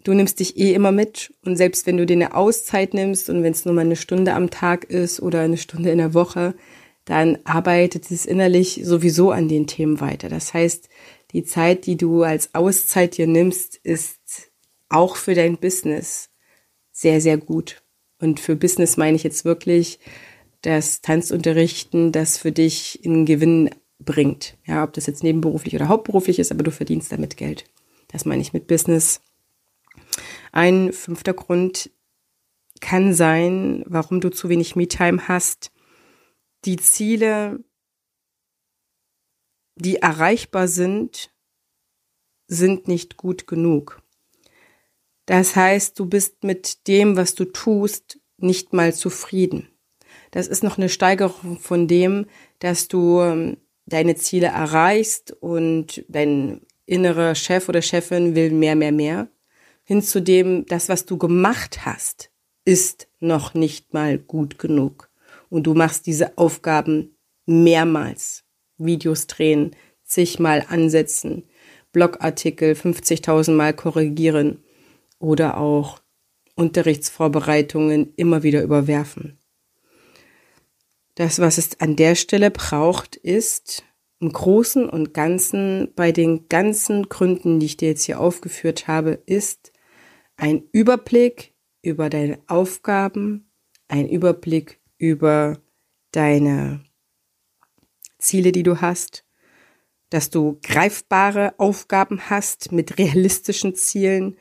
du 0.03 0.13
nimmst 0.13 0.41
dich 0.41 0.59
eh 0.59 0.75
immer 0.75 0.93
mit 0.93 1.33
und 1.45 1.57
selbst 1.57 1.87
wenn 1.87 1.97
du 1.97 2.05
dir 2.05 2.15
eine 2.15 2.35
Auszeit 2.35 2.95
nimmst 2.95 3.31
und 3.31 3.43
wenn 3.43 3.53
es 3.53 3.65
nur 3.65 3.75
mal 3.75 3.83
eine 3.83 3.97
Stunde 3.97 4.35
am 4.35 4.51
Tag 4.51 4.85
ist 4.85 5.21
oder 5.21 5.41
eine 5.41 5.57
Stunde 5.57 5.91
in 5.91 5.99
der 5.99 6.15
Woche, 6.15 6.55
dann 7.05 7.39
arbeitet 7.45 8.11
es 8.11 8.27
innerlich 8.27 8.81
sowieso 8.83 9.31
an 9.31 9.49
den 9.49 9.67
Themen 9.67 10.01
weiter. 10.01 10.29
Das 10.29 10.53
heißt, 10.53 10.89
die 11.33 11.45
Zeit, 11.45 11.87
die 11.87 11.97
du 11.97 12.23
als 12.23 12.55
Auszeit 12.55 13.17
dir 13.17 13.27
nimmst, 13.27 13.77
ist 13.77 14.51
auch 14.89 15.17
für 15.17 15.35
dein 15.35 15.59
Business 15.59 16.31
sehr, 16.95 17.21
sehr 17.21 17.37
gut. 17.37 17.83
Und 18.19 18.41
für 18.41 18.57
Business 18.57 18.97
meine 18.97 19.17
ich 19.17 19.25
jetzt 19.25 19.45
wirklich, 19.45 19.99
das 20.63 21.03
Tanzunterrichten, 21.03 22.11
das 22.11 22.39
für 22.39 22.53
dich 22.53 23.05
in 23.05 23.27
Gewinn 23.27 23.69
bringt. 23.99 24.57
Ja, 24.65 24.83
ob 24.83 24.95
das 24.95 25.07
jetzt 25.07 25.23
nebenberuflich 25.23 25.75
oder 25.75 25.89
hauptberuflich 25.89 26.39
ist, 26.39 26.51
aber 26.51 26.63
du 26.63 26.71
verdienst 26.71 27.13
damit 27.13 27.37
Geld. 27.37 27.65
Das 28.09 28.25
meine 28.25 28.41
ich 28.41 28.55
mit 28.55 28.67
Business. 28.67 29.21
Ein 30.53 30.93
fünfter 30.93 31.35
Grund 31.35 31.91
kann 32.81 33.13
sein, 33.13 33.83
warum 33.87 34.21
du 34.21 34.31
zu 34.31 34.49
wenig 34.49 34.77
Me-Time 34.77 35.29
hast. 35.29 35.71
Die 36.65 36.77
Ziele, 36.77 37.63
die 39.77 39.97
erreichbar 39.97 40.69
sind, 40.69 41.35
sind 42.47 42.89
nicht 42.89 43.17
gut 43.17 43.47
genug. 43.47 44.04
Das 45.27 45.57
heißt, 45.57 45.99
du 45.99 46.07
bist 46.07 46.45
mit 46.45 46.87
dem, 46.87 47.17
was 47.17 47.35
du 47.35 47.47
tust, 47.47 48.19
nicht 48.37 48.73
mal 48.73 48.93
zufrieden. 48.93 49.69
Das 50.31 50.49
ist 50.49 50.63
noch 50.63 50.79
eine 50.79 50.89
Steigerung 50.89 51.59
von 51.59 51.87
dem, 51.87 52.27
dass 52.59 52.89
du 52.89 53.21
ähm, 53.21 53.57
deine 53.87 54.17
Ziele 54.17 54.49
erreichst 54.49 55.33
und 55.41 56.05
dein 56.09 56.61
innerer 56.87 57.35
Chef 57.35 57.69
oder 57.69 57.83
Chefin 57.83 58.35
will 58.35 58.51
mehr, 58.51 58.77
mehr, 58.77 58.93
mehr. 58.93 59.29
Hin 59.85 60.03
zu 60.03 60.21
dem, 60.21 60.67
das, 60.67 60.89
was 60.89 61.05
du 61.05 61.19
gemacht 61.19 61.85
hast, 61.85 62.31
ist 62.65 63.09
noch 63.21 63.55
nicht 63.55 63.95
mal 63.95 64.19
gut 64.19 64.59
genug. 64.59 65.11
Und 65.51 65.65
du 65.65 65.75
machst 65.75 66.07
diese 66.07 66.37
Aufgaben 66.37 67.17
mehrmals. 67.47 68.45
Videos 68.77 69.27
drehen, 69.27 69.77
zigmal 70.05 70.65
ansetzen, 70.69 71.45
Blogartikel 71.93 72.73
50.000 72.73 73.53
Mal 73.53 73.73
korrigieren 73.73 74.64
oder 75.25 75.57
auch 75.57 76.01
Unterrichtsvorbereitungen 76.55 78.13
immer 78.15 78.43
wieder 78.43 78.63
überwerfen. 78.63 79.39
Das, 81.15 81.39
was 81.39 81.59
es 81.59 81.81
an 81.81 81.97
der 81.97 82.15
Stelle 82.15 82.51
braucht, 82.51 83.17
ist 83.17 83.85
im 84.21 84.33
Großen 84.33 84.89
und 84.89 85.15
Ganzen 85.15 85.93
bei 85.97 86.13
den 86.13 86.49
ganzen 86.49 87.09
Gründen, 87.09 87.59
die 87.59 87.67
ich 87.67 87.77
dir 87.77 87.89
jetzt 87.89 88.05
hier 88.05 88.21
aufgeführt 88.21 88.87
habe, 88.87 89.13
ist 89.27 89.73
ein 90.37 90.65
Überblick 90.73 91.55
über 91.83 92.11
deine 92.11 92.39
Aufgaben, 92.47 93.51
ein 93.89 94.09
Überblick 94.09 94.81
über 94.99 95.59
deine 96.13 96.85
Ziele, 98.19 98.53
die 98.53 98.63
du 98.63 98.81
hast, 98.81 99.25
dass 100.11 100.31
du 100.31 100.59
greifbare 100.63 101.55
Aufgaben 101.59 102.29
hast 102.29 102.73
mit 102.73 102.99
realistischen 102.99 103.75
Zielen 103.75 104.37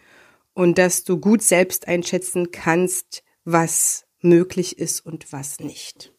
und 0.53 0.77
dass 0.77 1.03
du 1.03 1.17
gut 1.17 1.41
selbst 1.41 1.87
einschätzen 1.87 2.51
kannst, 2.51 3.23
was 3.43 4.05
möglich 4.21 4.77
ist 4.79 5.05
und 5.05 5.31
was 5.31 5.59
nicht. 5.59 6.13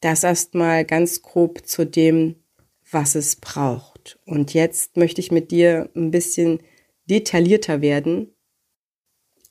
Das 0.00 0.22
erstmal 0.22 0.84
ganz 0.84 1.22
grob 1.22 1.66
zu 1.66 1.86
dem, 1.86 2.36
was 2.90 3.14
es 3.14 3.36
braucht. 3.36 4.18
Und 4.26 4.54
jetzt 4.54 4.96
möchte 4.96 5.20
ich 5.20 5.32
mit 5.32 5.50
dir 5.50 5.90
ein 5.96 6.10
bisschen 6.10 6.60
detaillierter 7.06 7.80
werden, 7.80 8.34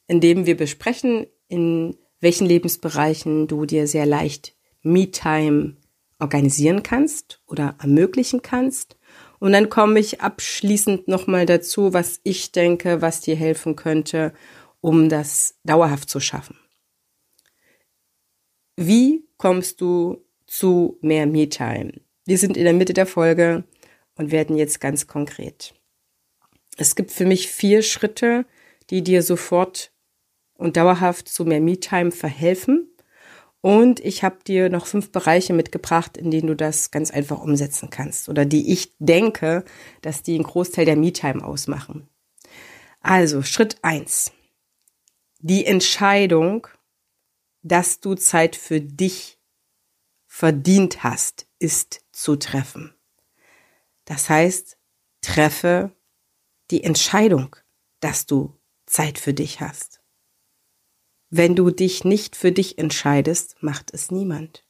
indem 0.07 0.45
wir 0.45 0.55
besprechen, 0.55 1.25
in 1.48 1.98
welchen 2.19 2.45
Lebensbereichen 2.45 3.48
du 3.48 3.65
dir 3.65 3.88
sehr 3.88 4.05
leicht 4.05 4.55
Me-Time 4.81 5.77
organisieren 6.19 6.83
kannst 6.83 7.41
oder 7.48 7.75
ermöglichen 7.81 8.41
kannst. 8.41 8.98
Und 9.44 9.52
dann 9.52 9.68
komme 9.68 10.00
ich 10.00 10.22
abschließend 10.22 11.10
nochmal 11.10 11.46
dazu, 11.46 11.92
was 11.92 12.22
ich 12.24 12.54
denke, 12.54 13.02
was 13.02 13.20
dir 13.20 13.36
helfen 13.36 13.76
könnte, 13.76 14.34
um 14.80 15.10
das 15.10 15.60
dauerhaft 15.66 16.10
zu 16.10 16.22
schaffen. 16.22 16.58
Wie 18.78 19.28
kommst 19.38 19.82
du 19.82 20.24
zu 20.54 20.98
mehr 21.02 21.26
Me-Time. 21.26 22.00
Wir 22.26 22.38
sind 22.38 22.56
in 22.56 22.64
der 22.64 22.74
Mitte 22.74 22.94
der 22.94 23.06
Folge 23.06 23.66
und 24.16 24.32
werden 24.32 24.56
jetzt 24.56 24.80
ganz 24.80 25.08
konkret. 25.08 25.74
Es 26.78 26.96
gibt 26.96 27.12
für 27.12 27.26
mich 27.26 27.50
vier 27.50 27.82
Schritte, 27.82 28.46
die 28.92 29.04
dir 29.04 29.24
sofort 29.24 29.92
und 30.54 30.78
dauerhaft 30.78 31.28
zu 31.28 31.44
mehr 31.44 31.60
Me-Time 31.60 32.12
verhelfen. 32.12 32.93
Und 33.65 34.01
ich 34.01 34.25
habe 34.25 34.43
dir 34.46 34.67
noch 34.67 34.88
fünf 34.88 35.13
Bereiche 35.13 35.53
mitgebracht, 35.53 36.17
in 36.17 36.32
denen 36.32 36.48
du 36.48 36.55
das 36.55 36.91
ganz 36.91 37.12
einfach 37.12 37.39
umsetzen 37.39 37.89
kannst 37.89 38.27
oder 38.27 38.43
die 38.43 38.74
ich 38.74 38.91
denke, 39.00 39.63
dass 40.01 40.22
die 40.22 40.36
einen 40.36 40.43
Großteil 40.43 40.84
der 40.84 40.98
Me-Time 40.98 41.41
ausmachen. 41.41 42.10
Also 43.00 43.41
Schritt 43.41 43.77
eins: 43.82 44.34
Die 45.39 45.65
Entscheidung, 45.65 46.67
dass 47.62 48.01
du 48.01 48.15
Zeit 48.15 48.58
für 48.58 48.82
dich 48.82 49.39
verdient 50.27 51.05
hast, 51.05 51.48
ist 51.58 52.01
zu 52.12 52.36
treffen. 52.36 52.93
Das 54.03 54.29
heißt, 54.29 54.75
treffe 55.22 55.96
die 56.70 56.84
Entscheidung, 56.84 57.55
dass 58.01 58.25
du 58.25 58.60
Zeit 58.86 59.17
für 59.17 59.34
dich 59.34 59.62
hast. 59.62 60.02
Wenn 61.36 61.56
du 61.56 61.72
dich 61.72 62.06
nicht 62.06 62.36
für 62.36 62.52
dich 62.52 62.78
entscheidest, 62.78 63.56
macht 63.63 63.92
es 63.92 64.12
niemand. 64.12 64.63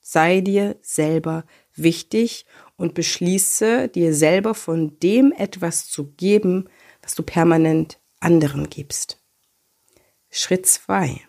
Sei 0.00 0.40
dir 0.40 0.78
selber 0.80 1.44
wichtig 1.74 2.46
und 2.76 2.94
beschließe 2.94 3.88
dir 3.88 4.14
selber 4.14 4.54
von 4.54 4.98
dem 5.00 5.30
etwas 5.32 5.90
zu 5.90 6.12
geben, 6.12 6.70
was 7.02 7.14
du 7.16 7.22
permanent 7.22 8.00
anderen 8.20 8.70
gibst. 8.70 9.22
Schritt 10.30 10.64
zwei: 10.64 11.20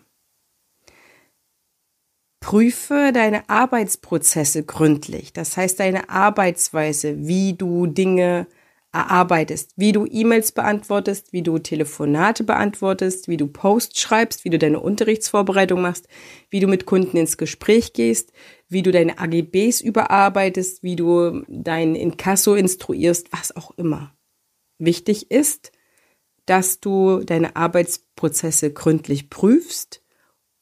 Prüfe 2.40 3.10
deine 3.12 3.46
Arbeitsprozesse 3.50 4.64
gründlich. 4.64 5.34
Das 5.34 5.58
heißt, 5.58 5.78
deine 5.78 6.08
Arbeitsweise, 6.08 7.26
wie 7.26 7.52
du 7.52 7.86
Dinge 7.86 8.46
erarbeitest, 8.92 9.72
wie 9.76 9.92
du 9.92 10.06
E-Mails 10.06 10.52
beantwortest, 10.52 11.32
wie 11.32 11.42
du 11.42 11.58
Telefonate 11.58 12.44
beantwortest, 12.44 13.26
wie 13.28 13.38
du 13.38 13.46
Posts 13.46 14.00
schreibst, 14.00 14.44
wie 14.44 14.50
du 14.50 14.58
deine 14.58 14.80
Unterrichtsvorbereitung 14.80 15.80
machst, 15.80 16.08
wie 16.50 16.60
du 16.60 16.68
mit 16.68 16.84
Kunden 16.84 17.16
ins 17.16 17.38
Gespräch 17.38 17.94
gehst, 17.94 18.32
wie 18.68 18.82
du 18.82 18.90
deine 18.90 19.18
AGBs 19.18 19.80
überarbeitest, 19.80 20.82
wie 20.82 20.96
du 20.96 21.42
dein 21.48 21.94
Inkasso 21.94 22.54
instruierst, 22.54 23.32
was 23.32 23.56
auch 23.56 23.70
immer. 23.76 24.14
Wichtig 24.78 25.30
ist, 25.30 25.72
dass 26.44 26.80
du 26.80 27.20
deine 27.24 27.56
Arbeitsprozesse 27.56 28.72
gründlich 28.72 29.30
prüfst 29.30 30.02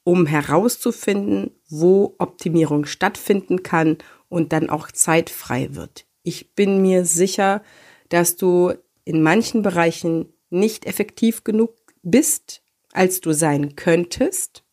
um 0.04 0.26
herauszufinden, 0.26 1.50
wo 1.68 2.16
Optimierung 2.18 2.86
stattfinden 2.86 3.62
kann 3.62 3.98
und 4.28 4.52
dann 4.52 4.70
auch 4.70 4.90
zeitfrei 4.90 5.74
wird. 5.74 6.06
Ich 6.22 6.54
bin 6.54 6.82
mir 6.82 7.04
sicher, 7.04 7.62
dass 8.10 8.36
du 8.36 8.74
in 9.04 9.22
manchen 9.22 9.62
Bereichen 9.62 10.32
nicht 10.50 10.84
effektiv 10.86 11.42
genug 11.42 11.74
bist, 12.02 12.62
als 12.92 13.20
du 13.20 13.32
sein 13.32 13.76
könntest. 13.76 14.64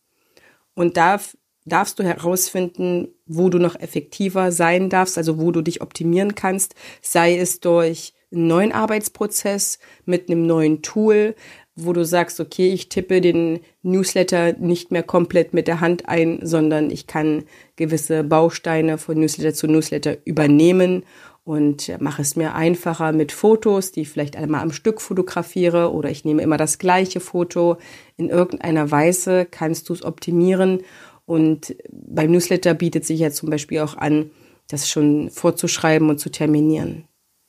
Und 0.74 0.96
darf, 0.96 1.36
darfst 1.64 1.98
du 1.98 2.04
herausfinden, 2.04 3.08
wo 3.26 3.48
du 3.48 3.58
noch 3.58 3.78
effektiver 3.78 4.52
sein 4.52 4.90
darfst, 4.90 5.18
also 5.18 5.40
wo 5.40 5.50
du 5.50 5.62
dich 5.62 5.80
optimieren 5.80 6.34
kannst, 6.34 6.74
sei 7.00 7.38
es 7.38 7.60
durch 7.60 8.12
einen 8.30 8.46
neuen 8.46 8.72
Arbeitsprozess 8.72 9.78
mit 10.04 10.28
einem 10.28 10.46
neuen 10.46 10.82
Tool, 10.82 11.34
wo 11.74 11.92
du 11.92 12.04
sagst, 12.04 12.40
okay, 12.40 12.72
ich 12.72 12.88
tippe 12.88 13.20
den 13.20 13.60
Newsletter 13.82 14.54
nicht 14.54 14.90
mehr 14.90 15.04
komplett 15.04 15.54
mit 15.54 15.68
der 15.68 15.80
Hand 15.80 16.08
ein, 16.08 16.40
sondern 16.42 16.90
ich 16.90 17.06
kann 17.06 17.44
gewisse 17.76 18.24
Bausteine 18.24 18.98
von 18.98 19.18
Newsletter 19.18 19.54
zu 19.54 19.68
Newsletter 19.68 20.16
übernehmen 20.24 21.04
und 21.48 21.98
mache 21.98 22.20
es 22.20 22.36
mir 22.36 22.54
einfacher 22.54 23.12
mit 23.12 23.32
Fotos, 23.32 23.90
die 23.90 24.02
ich 24.02 24.10
vielleicht 24.10 24.36
einmal 24.36 24.60
am 24.60 24.70
Stück 24.70 25.00
fotografiere 25.00 25.94
oder 25.94 26.10
ich 26.10 26.26
nehme 26.26 26.42
immer 26.42 26.58
das 26.58 26.76
gleiche 26.76 27.20
Foto. 27.20 27.78
In 28.18 28.28
irgendeiner 28.28 28.90
Weise 28.90 29.46
kannst 29.50 29.88
du 29.88 29.94
es 29.94 30.04
optimieren 30.04 30.82
und 31.24 31.74
beim 31.90 32.32
Newsletter 32.32 32.74
bietet 32.74 33.06
sich 33.06 33.20
ja 33.20 33.30
zum 33.30 33.48
Beispiel 33.48 33.80
auch 33.80 33.96
an, 33.96 34.30
das 34.68 34.90
schon 34.90 35.30
vorzuschreiben 35.30 36.10
und 36.10 36.20
zu 36.20 36.28
terminieren. 36.28 37.04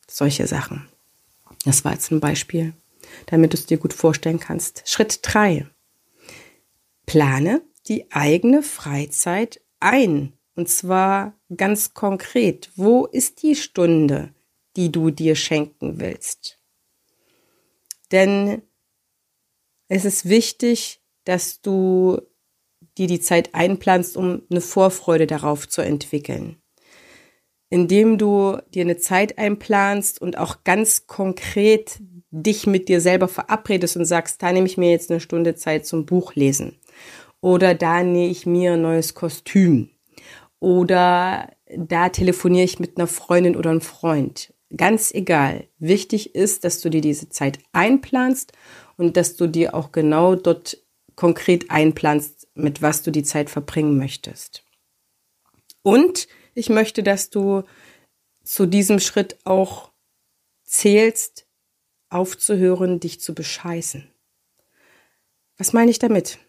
Solche 0.08 0.48
Sachen. 0.48 0.88
Das 1.65 1.84
war 1.84 1.91
jetzt 1.91 2.10
ein 2.10 2.22
Beispiel, 2.22 2.72
damit 3.25 3.51
du 3.51 3.58
es 3.58 3.65
dir 3.65 3.79
gut 3.79 3.91
vorstellen 3.91 4.39
kannst. 4.39 4.82
Schritt 4.86 5.20
drei: 5.24 5.65
Plane 7.06 7.62
die 7.89 8.10
eigene 8.13 8.63
Freizeit 8.63 9.60
ein. 9.82 10.32
Und 10.56 10.70
zwar 10.70 11.34
ganz 11.56 11.94
konkret. 11.94 12.72
Wo 12.75 13.06
ist 13.06 13.44
die 13.44 13.56
Stunde, 13.56 14.34
die 14.75 14.91
du 14.91 15.10
dir 15.10 15.36
schenken 15.36 16.00
willst? 16.00 16.60
Denn 18.12 18.62
es 19.88 20.06
ist 20.06 20.29
wichtig, 20.29 21.01
dass 21.25 21.62
du 21.62 22.22
dir 22.98 23.08
die 23.08 23.20
Zeit 23.20 23.53
einplanst, 23.53 24.18
um 24.18 24.44
eine 24.50 24.62
Vorfreude 24.62 25.27
darauf 25.27 25.68
zu 25.68 25.82
entwickeln. 25.82 26.62
Indem 27.70 28.18
du 28.18 28.58
dir 28.74 28.82
eine 28.82 28.98
Zeit 28.98 29.38
einplanst 29.38 30.22
und 30.22 30.38
auch 30.38 30.63
ganz 30.63 31.06
konkret 31.06 32.00
dich 32.32 32.68
mit 32.68 32.89
dir 32.89 33.01
selber 33.01 33.27
verabredest 33.27 33.96
und 33.96 34.06
sagst, 34.06 34.41
da 34.41 34.51
nehme 34.51 34.68
ich 34.68 34.77
mir 34.77 34.91
jetzt 34.91 35.12
eine 35.12 35.20
Stunde 35.20 35.56
Zeit 35.56 35.86
zum 35.86 36.06
Buchlesen. 36.06 36.79
Oder 37.41 37.74
da 37.74 38.03
nähe 38.03 38.29
ich 38.29 38.46
mir 38.46 38.74
ein 38.74 38.82
neues 38.82 39.13
Kostüm. 39.13 39.89
Oder 40.60 41.51
da 41.75 42.10
telefoniere 42.10 42.66
ich 42.66 42.80
mit 42.80 42.98
einer 42.98 43.08
Freundin 43.08 43.56
oder 43.56 43.70
einem 43.70 43.82
Freund. 43.82 44.54
Ganz 44.75 45.12
egal. 45.13 45.68
Wichtig 45.80 46.36
ist, 46.36 46.63
dass 46.63 46.82
du 46.82 46.89
dir 46.89 47.01
diese 47.01 47.30
Zeit 47.30 47.60
einplanst 47.72 48.54
und 48.98 49.18
dass 49.18 49.36
du 49.36 49.48
dir 49.48 49.74
auch 49.74 49.92
genau 49.92 50.36
dort 50.36 50.78
konkret 51.16 51.72
einplanst, 51.72 52.48
mit 52.54 52.82
was 52.82 53.01
du 53.01 53.12
die 53.12 53.24
Zeit 53.24 53.50
verbringen 53.50 53.98
möchtest. 53.98 54.63
Und 55.82 56.28
ich 56.54 56.70
möchte, 56.70 57.04
dass 57.04 57.30
du 57.30 57.63
zu 58.44 58.66
diesem 58.66 59.00
Schritt 59.00 59.38
auch 59.44 59.92
zählst, 60.63 61.48
aufzuhören, 62.10 63.00
dich 63.00 63.22
zu 63.22 63.34
bescheißen. 63.34 64.10
Was 65.58 65.74
meine 65.74 65.92
ich 65.92 66.00
damit? 66.00 66.39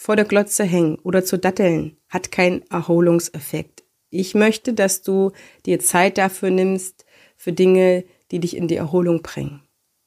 Vor 0.00 0.14
der 0.14 0.26
Glotze 0.26 0.62
hängen 0.62 0.94
oder 1.02 1.24
zu 1.24 1.36
datteln 1.38 1.96
hat 2.08 2.30
keinen 2.30 2.62
Erholungseffekt. 2.70 3.82
Ich 4.10 4.32
möchte, 4.36 4.72
dass 4.72 5.02
du 5.02 5.32
dir 5.66 5.80
Zeit 5.80 6.18
dafür 6.18 6.50
nimmst, 6.50 7.04
für 7.36 7.52
Dinge, 7.52 8.04
die 8.30 8.38
dich 8.38 8.56
in 8.56 8.68
die 8.68 8.76
Erholung 8.76 9.22
bringen, 9.22 9.60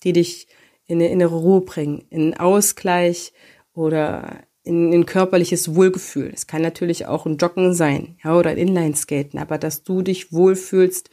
die 0.04 0.14
dich 0.14 0.48
in 0.86 1.00
eine 1.00 1.10
innere 1.10 1.36
Ruhe 1.36 1.60
bringen, 1.60 2.06
in 2.10 2.38
Ausgleich 2.38 3.34
oder 3.74 4.44
in 4.64 4.94
ein 4.94 5.06
körperliches 5.06 5.76
Wohlgefühl. 5.76 6.32
Es 6.34 6.48
kann 6.48 6.62
natürlich 6.62 7.06
auch 7.06 7.26
ein 7.26 7.36
Joggen 7.36 7.74
sein, 7.74 8.18
ja, 8.24 8.38
oder 8.38 8.52
ein 8.52 8.58
Inlineskaten, 8.58 9.40
aber 9.40 9.58
dass 9.58 9.84
du 9.84 10.02
dich 10.02 10.32
wohlfühlst 10.32 11.10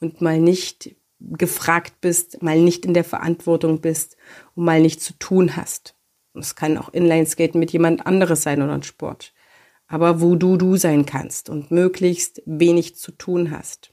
und 0.00 0.22
mal 0.22 0.40
nicht 0.40 0.96
gefragt 1.20 2.00
bist, 2.00 2.42
mal 2.42 2.58
nicht 2.58 2.86
in 2.86 2.94
der 2.94 3.04
Verantwortung 3.04 3.82
bist 3.82 4.16
und 4.54 4.64
mal 4.64 4.80
nichts 4.80 5.04
zu 5.04 5.18
tun 5.18 5.54
hast. 5.54 5.94
Es 6.34 6.54
kann 6.54 6.78
auch 6.78 6.88
Inlineskaten 6.90 7.58
mit 7.58 7.72
jemand 7.72 8.06
anderes 8.06 8.42
sein 8.42 8.62
oder 8.62 8.72
ein 8.72 8.82
Sport. 8.82 9.32
Aber 9.86 10.20
wo 10.20 10.36
du 10.36 10.56
du 10.56 10.76
sein 10.76 11.04
kannst 11.04 11.50
und 11.50 11.70
möglichst 11.70 12.42
wenig 12.46 12.96
zu 12.96 13.12
tun 13.12 13.50
hast. 13.50 13.92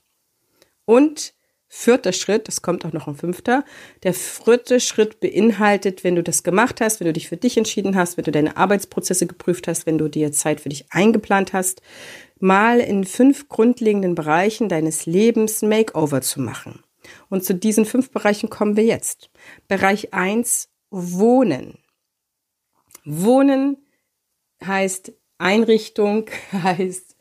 Und 0.86 1.34
vierter 1.68 2.14
Schritt, 2.14 2.48
das 2.48 2.62
kommt 2.62 2.84
auch 2.86 2.94
noch 2.94 3.08
ein 3.08 3.16
fünfter, 3.16 3.64
der 4.04 4.14
vierte 4.14 4.80
Schritt 4.80 5.20
beinhaltet, 5.20 6.04
wenn 6.04 6.16
du 6.16 6.24
das 6.24 6.44
gemacht 6.44 6.82
hast, 6.82 7.00
wenn 7.00 7.08
du 7.08 7.14
dich 7.14 7.30
für 7.30 7.38
dich 7.38 7.58
entschieden 7.58 7.96
hast, 7.96 8.18
wenn 8.18 8.24
du 8.24 8.32
deine 8.32 8.58
Arbeitsprozesse 8.58 9.28
geprüft 9.28 9.68
hast, 9.68 9.86
wenn 9.86 9.98
du 9.98 10.08
dir 10.08 10.32
Zeit 10.32 10.62
für 10.62 10.70
dich 10.70 10.86
eingeplant 10.90 11.54
hast, 11.54 11.82
mal 12.40 12.80
in 12.80 13.04
fünf 13.04 13.50
grundlegenden 13.50 14.16
Bereichen 14.16 14.68
deines 14.68 15.06
Lebens 15.06 15.62
Makeover 15.62 16.22
zu 16.22 16.42
machen. 16.42 16.84
Und 17.30 17.44
zu 17.44 17.54
diesen 17.54 17.86
fünf 17.86 18.12
Bereichen 18.12 18.50
kommen 18.50 18.76
wir 18.76 18.84
jetzt. 18.84 19.30
Bereich 19.68 20.14
eins 20.14 20.70
Wohnen. 20.90 21.78
Wohnen 23.06 23.78
heißt 24.64 25.14
Einrichtung, 25.38 26.30
heißt 26.52 27.16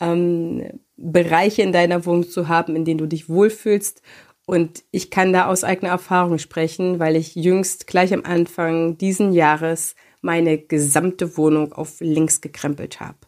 ähm, 0.00 0.80
Bereiche 0.96 1.62
in 1.62 1.72
deiner 1.72 2.04
Wohnung 2.06 2.28
zu 2.28 2.48
haben, 2.48 2.76
in 2.76 2.84
denen 2.84 2.98
du 2.98 3.06
dich 3.06 3.28
wohlfühlst. 3.28 4.02
Und 4.46 4.84
ich 4.92 5.10
kann 5.10 5.32
da 5.32 5.46
aus 5.46 5.64
eigener 5.64 5.90
Erfahrung 5.90 6.38
sprechen, 6.38 7.00
weil 7.00 7.16
ich 7.16 7.34
jüngst 7.34 7.86
gleich 7.86 8.14
am 8.14 8.24
Anfang 8.24 8.96
diesen 8.96 9.32
Jahres 9.32 9.96
meine 10.20 10.58
gesamte 10.58 11.36
Wohnung 11.36 11.72
auf 11.72 12.00
links 12.00 12.40
gekrempelt 12.40 13.00
habe. 13.00 13.18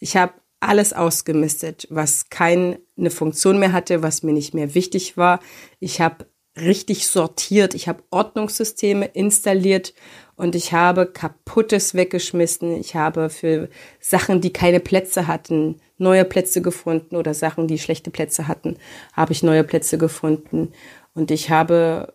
Ich 0.00 0.16
habe 0.16 0.34
alles 0.60 0.92
ausgemistet, 0.92 1.86
was 1.90 2.28
keine 2.30 2.78
Funktion 3.08 3.58
mehr 3.58 3.72
hatte, 3.72 4.02
was 4.02 4.22
mir 4.22 4.32
nicht 4.32 4.54
mehr 4.54 4.74
wichtig 4.74 5.16
war. 5.16 5.40
Ich 5.78 6.00
habe 6.00 6.26
richtig 6.56 7.06
sortiert, 7.06 7.74
ich 7.74 7.88
habe 7.88 8.02
Ordnungssysteme 8.10 9.06
installiert 9.06 9.94
und 10.36 10.54
ich 10.54 10.72
habe 10.72 11.06
kaputtes 11.06 11.94
weggeschmissen. 11.94 12.76
Ich 12.78 12.94
habe 12.94 13.30
für 13.30 13.68
Sachen, 14.00 14.40
die 14.40 14.52
keine 14.52 14.80
Plätze 14.80 15.26
hatten, 15.26 15.80
neue 15.98 16.24
Plätze 16.24 16.60
gefunden 16.60 17.16
oder 17.16 17.32
Sachen, 17.34 17.68
die 17.68 17.78
schlechte 17.78 18.10
Plätze 18.10 18.46
hatten, 18.46 18.76
habe 19.14 19.32
ich 19.32 19.42
neue 19.42 19.64
Plätze 19.64 19.96
gefunden. 19.96 20.72
Und 21.14 21.30
ich 21.30 21.50
habe 21.50 22.14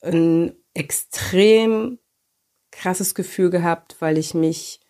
ein 0.00 0.54
extrem 0.74 1.98
krasses 2.72 3.14
Gefühl 3.14 3.50
gehabt, 3.50 3.96
weil 4.00 4.18
ich 4.18 4.34
mich, 4.34 4.80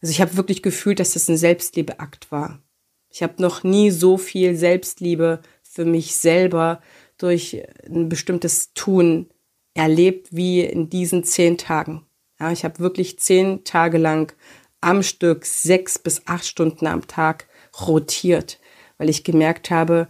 also 0.00 0.10
ich 0.10 0.20
habe 0.20 0.36
wirklich 0.36 0.62
gefühlt, 0.62 0.98
dass 0.98 1.12
das 1.12 1.28
ein 1.28 1.36
Selbstliebeakt 1.36 2.32
war. 2.32 2.60
Ich 3.08 3.22
habe 3.22 3.40
noch 3.40 3.62
nie 3.62 3.90
so 3.90 4.18
viel 4.18 4.56
Selbstliebe 4.56 5.40
für 5.62 5.84
mich 5.84 6.16
selber 6.16 6.80
durch 7.18 7.62
ein 7.86 8.08
bestimmtes 8.08 8.72
Tun 8.74 9.28
erlebt 9.74 10.28
wie 10.30 10.60
in 10.60 10.88
diesen 10.88 11.24
zehn 11.24 11.58
Tagen. 11.58 12.06
Ja, 12.40 12.52
ich 12.52 12.64
habe 12.64 12.78
wirklich 12.78 13.18
zehn 13.18 13.64
Tage 13.64 13.98
lang 13.98 14.32
am 14.80 15.02
Stück 15.02 15.44
sechs 15.46 15.98
bis 15.98 16.26
acht 16.26 16.46
Stunden 16.46 16.86
am 16.86 17.06
Tag 17.06 17.48
rotiert, 17.86 18.60
weil 18.98 19.08
ich 19.08 19.24
gemerkt 19.24 19.70
habe, 19.70 20.08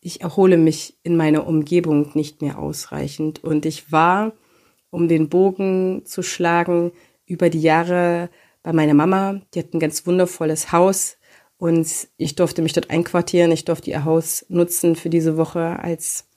ich 0.00 0.20
erhole 0.20 0.56
mich 0.56 0.98
in 1.02 1.16
meiner 1.16 1.46
Umgebung 1.46 2.10
nicht 2.14 2.40
mehr 2.40 2.58
ausreichend. 2.58 3.42
Und 3.42 3.66
ich 3.66 3.90
war, 3.90 4.32
um 4.90 5.08
den 5.08 5.28
Bogen 5.28 6.02
zu 6.04 6.22
schlagen, 6.22 6.92
über 7.26 7.50
die 7.50 7.60
Jahre 7.60 8.30
bei 8.62 8.72
meiner 8.72 8.94
Mama. 8.94 9.40
Die 9.54 9.60
hat 9.60 9.74
ein 9.74 9.80
ganz 9.80 10.06
wundervolles 10.06 10.72
Haus 10.72 11.18
und 11.58 12.08
ich 12.16 12.34
durfte 12.36 12.62
mich 12.62 12.72
dort 12.72 12.90
einquartieren. 12.90 13.52
Ich 13.52 13.64
durfte 13.64 13.90
ihr 13.90 14.04
Haus 14.04 14.46
nutzen 14.48 14.96
für 14.96 15.10
diese 15.10 15.36
Woche 15.36 15.78
als 15.80 16.27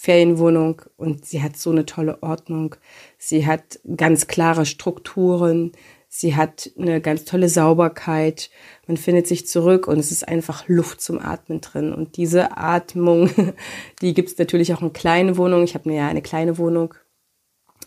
Ferienwohnung 0.00 0.82
und 0.96 1.26
sie 1.26 1.42
hat 1.42 1.56
so 1.56 1.70
eine 1.70 1.84
tolle 1.84 2.22
Ordnung. 2.22 2.76
Sie 3.18 3.48
hat 3.48 3.80
ganz 3.96 4.28
klare 4.28 4.64
Strukturen. 4.64 5.72
Sie 6.08 6.36
hat 6.36 6.70
eine 6.78 7.00
ganz 7.00 7.24
tolle 7.24 7.48
Sauberkeit. 7.48 8.48
Man 8.86 8.96
findet 8.96 9.26
sich 9.26 9.48
zurück 9.48 9.88
und 9.88 9.98
es 9.98 10.12
ist 10.12 10.28
einfach 10.28 10.68
Luft 10.68 11.00
zum 11.00 11.18
Atmen 11.18 11.60
drin. 11.60 11.92
Und 11.92 12.16
diese 12.16 12.56
Atmung, 12.56 13.28
die 14.00 14.14
gibt 14.14 14.28
es 14.28 14.38
natürlich 14.38 14.72
auch 14.72 14.82
in 14.82 14.92
kleinen 14.92 15.36
Wohnungen. 15.36 15.64
Ich 15.64 15.74
habe 15.74 15.92
ja 15.92 16.06
eine 16.06 16.22
kleine 16.22 16.58
Wohnung. 16.58 16.94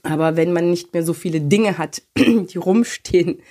Aber 0.03 0.35
wenn 0.35 0.51
man 0.51 0.69
nicht 0.69 0.93
mehr 0.93 1.03
so 1.03 1.13
viele 1.13 1.39
Dinge 1.39 1.77
hat, 1.77 2.01
die 2.17 2.57
rumstehen, 2.57 3.41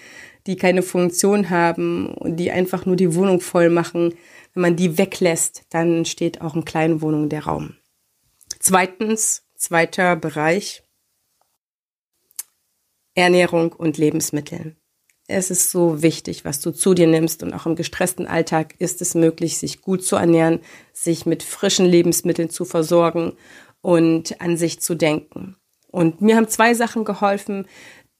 die 0.47 0.57
keine 0.57 0.83
Funktion 0.83 1.49
haben 1.49 2.09
und 2.09 2.37
die 2.37 2.51
einfach 2.51 2.85
nur 2.85 2.97
die 2.97 3.15
Wohnung 3.15 3.41
voll 3.41 3.71
machen, 3.71 4.13
wenn 4.53 4.61
man 4.61 4.77
die 4.77 4.99
weglässt, 4.99 5.63
dann 5.71 6.05
steht 6.05 6.43
auch 6.43 6.55
in 6.55 6.67
kleinen 6.67 7.01
Wohnungen 7.01 7.31
der 7.31 7.45
Raum. 7.45 7.77
Zweitens, 8.71 9.43
zweiter 9.57 10.15
Bereich, 10.15 10.85
Ernährung 13.17 13.73
und 13.73 13.99
Lebensmittel. 13.99 14.77
Es 15.27 15.51
ist 15.51 15.73
so 15.73 16.03
wichtig, 16.03 16.45
was 16.45 16.61
du 16.61 16.71
zu 16.71 16.95
dir 16.95 17.09
nimmst 17.09 17.43
und 17.43 17.53
auch 17.53 17.67
im 17.67 17.75
gestressten 17.75 18.29
Alltag 18.29 18.77
ist 18.79 19.03
es 19.03 19.17
möglich, 19.17 19.59
sich 19.59 19.83
gut 19.83 20.05
zu 20.05 20.15
ernähren, 20.15 20.61
sich 20.93 21.27
mit 21.27 21.43
frischen 21.43 21.85
Lebensmitteln 21.85 22.49
zu 22.49 22.65
versorgen 22.65 23.33
und 23.81 24.41
an 24.41 24.57
sich 24.57 24.79
zu 24.79 24.95
denken. 24.95 25.57
Und 25.89 26.21
mir 26.21 26.37
haben 26.37 26.47
zwei 26.47 26.73
Sachen 26.75 27.05
geholfen. 27.05 27.67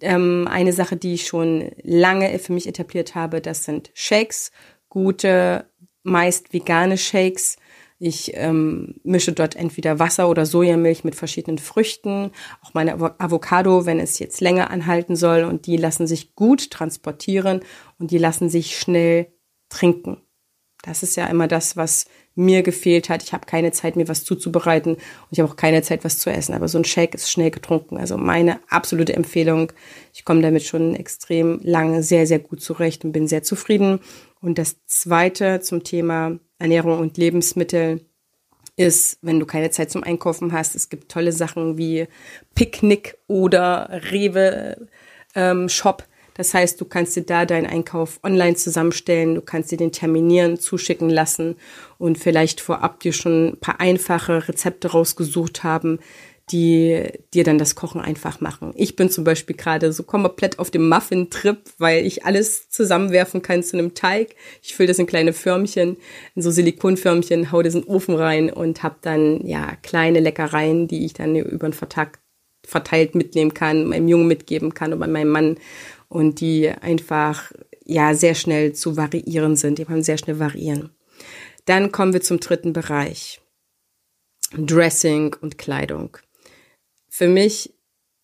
Ähm, 0.01 0.49
eine 0.51 0.73
Sache, 0.73 0.97
die 0.97 1.15
ich 1.15 1.29
schon 1.29 1.71
lange 1.81 2.37
für 2.41 2.53
mich 2.53 2.67
etabliert 2.67 3.15
habe, 3.15 3.41
das 3.41 3.63
sind 3.63 3.93
Shakes, 3.95 4.51
gute, 4.89 5.71
meist 6.03 6.53
vegane 6.53 6.99
Shakes, 6.99 7.57
ich 8.03 8.33
ähm, 8.35 8.95
mische 9.05 9.33
dort 9.33 9.57
entweder 9.57 9.99
Wasser 9.99 10.31
oder 10.31 10.47
Sojamilch 10.47 11.05
mit 11.05 11.15
verschiedenen 11.15 11.59
Früchten, 11.59 12.31
auch 12.63 12.73
meine 12.73 12.95
Avocado, 12.95 13.85
wenn 13.85 14.01
es 14.01 14.19
jetzt 14.19 14.41
länger 14.41 14.71
anhalten 14.71 15.17
soll. 15.17 15.45
Und 15.45 15.67
die 15.67 15.77
lassen 15.77 16.07
sich 16.07 16.35
gut 16.35 16.71
transportieren 16.71 17.61
und 17.99 18.11
die 18.11 18.17
lassen 18.17 18.49
sich 18.49 18.79
schnell 18.79 19.27
trinken. 19.69 20.17
Das 20.83 21.03
ist 21.03 21.15
ja 21.17 21.27
immer 21.27 21.47
das, 21.47 21.77
was 21.77 22.07
mir 22.35 22.63
gefehlt 22.63 23.11
hat. 23.11 23.23
Ich 23.23 23.35
habe 23.35 23.45
keine 23.45 23.71
Zeit, 23.71 23.97
mir 23.97 24.09
was 24.09 24.25
zuzubereiten 24.25 24.95
und 24.95 25.29
ich 25.31 25.41
habe 25.41 25.51
auch 25.51 25.57
keine 25.57 25.83
Zeit, 25.83 26.03
was 26.03 26.19
zu 26.19 26.31
essen. 26.31 26.55
Aber 26.55 26.69
so 26.69 26.79
ein 26.79 26.87
Shake 26.87 27.15
ist 27.15 27.31
schnell 27.31 27.51
getrunken. 27.51 27.99
Also 27.99 28.17
meine 28.17 28.61
absolute 28.71 29.13
Empfehlung. 29.13 29.75
Ich 30.15 30.25
komme 30.25 30.41
damit 30.41 30.63
schon 30.63 30.95
extrem 30.95 31.61
lange 31.63 32.03
sehr, 32.03 32.27
sehr 32.27 32.39
gut 32.39 32.63
zurecht 32.63 33.05
und 33.05 33.13
bin 33.13 33.29
sehr 33.29 33.43
zufrieden. 33.43 34.01
Und 34.41 34.57
das 34.57 34.87
Zweite 34.87 35.61
zum 35.61 35.85
Thema 35.85 36.39
Ernährung 36.61 36.99
und 36.99 37.17
Lebensmittel 37.17 38.01
ist, 38.77 39.19
wenn 39.23 39.41
du 39.41 39.47
keine 39.47 39.71
Zeit 39.71 39.91
zum 39.91 40.05
Einkaufen 40.05 40.53
hast. 40.53 40.75
Es 40.75 40.89
gibt 40.89 41.11
tolle 41.11 41.33
Sachen 41.33 41.77
wie 41.77 42.07
Picknick 42.55 43.19
oder 43.27 44.01
Rewe 44.11 44.89
ähm, 45.35 45.69
Shop 45.69 46.07
das 46.41 46.55
heißt, 46.55 46.81
du 46.81 46.87
kannst 46.87 47.17
dir 47.17 47.23
da 47.23 47.45
deinen 47.45 47.67
Einkauf 47.67 48.19
online 48.23 48.55
zusammenstellen, 48.55 49.35
du 49.35 49.43
kannst 49.43 49.71
dir 49.73 49.77
den 49.77 49.93
terminieren, 49.93 50.59
zuschicken 50.59 51.11
lassen 51.11 51.57
und 51.99 52.17
vielleicht 52.17 52.63
vorab 52.63 53.01
dir 53.01 53.13
schon 53.13 53.49
ein 53.49 53.61
paar 53.61 53.79
einfache 53.79 54.49
Rezepte 54.49 54.89
rausgesucht 54.89 55.65
haben, 55.65 55.99
die 56.51 57.05
dir 57.33 57.45
dann 57.45 57.59
das 57.59 57.75
Kochen 57.75 58.01
einfach 58.01 58.41
machen. 58.41 58.73
Ich 58.75 58.97
bin 58.97 59.11
zum 59.11 59.25
Beispiel 59.25 59.57
gerade 59.57 59.93
so 59.93 60.03
komplett 60.03 60.59
auf 60.59 60.71
dem 60.71 60.89
Muffin-Trip, 60.89 61.59
weil 61.79 62.05
ich 62.05 62.25
alles 62.25 62.69
zusammenwerfen 62.69 63.43
kann 63.43 63.63
zu 63.63 63.79
einem 63.79 63.95
Teig. 63.95 64.35
Ich 64.63 64.75
fülle 64.75 64.89
das 64.89 64.99
in 64.99 65.07
kleine 65.07 65.33
Förmchen, 65.33 65.97
in 66.35 66.43
so 66.43 66.51
Silikonförmchen, 66.51 67.53
hau 67.53 67.63
das 67.63 67.75
in 67.75 67.83
den 67.83 67.89
Ofen 67.89 68.15
rein 68.15 68.51
und 68.51 68.83
habe 68.83 68.97
dann 69.03 69.47
ja 69.47 69.77
kleine 69.83 70.21
Leckereien, 70.21 70.89
die 70.89 71.05
ich 71.05 71.13
dann 71.13 71.37
über 71.37 71.69
den 71.69 71.73
Vertag 71.73 72.19
verteilt 72.65 73.15
mitnehmen 73.15 73.55
kann, 73.55 73.87
meinem 73.87 74.09
Jungen 74.09 74.29
mitgeben 74.29 74.75
kann 74.75 74.93
oder 74.93 75.07
meinem 75.07 75.31
Mann 75.31 75.57
und 76.09 76.41
die 76.41 76.69
einfach 76.69 77.53
ja 77.85 78.15
sehr 78.15 78.35
schnell 78.35 78.73
zu 78.73 78.97
variieren 78.97 79.57
sind. 79.57 79.79
Die 79.79 79.85
kann 79.85 80.03
sehr 80.03 80.19
schnell 80.19 80.39
variieren. 80.39 80.91
Dann 81.65 81.93
kommen 81.93 82.13
wir 82.13 82.21
zum 82.21 82.41
dritten 82.41 82.73
Bereich. 82.73 83.41
Dressing 84.53 85.37
und 85.41 85.59
Kleidung. 85.59 86.17
Für 87.21 87.29
mich 87.29 87.75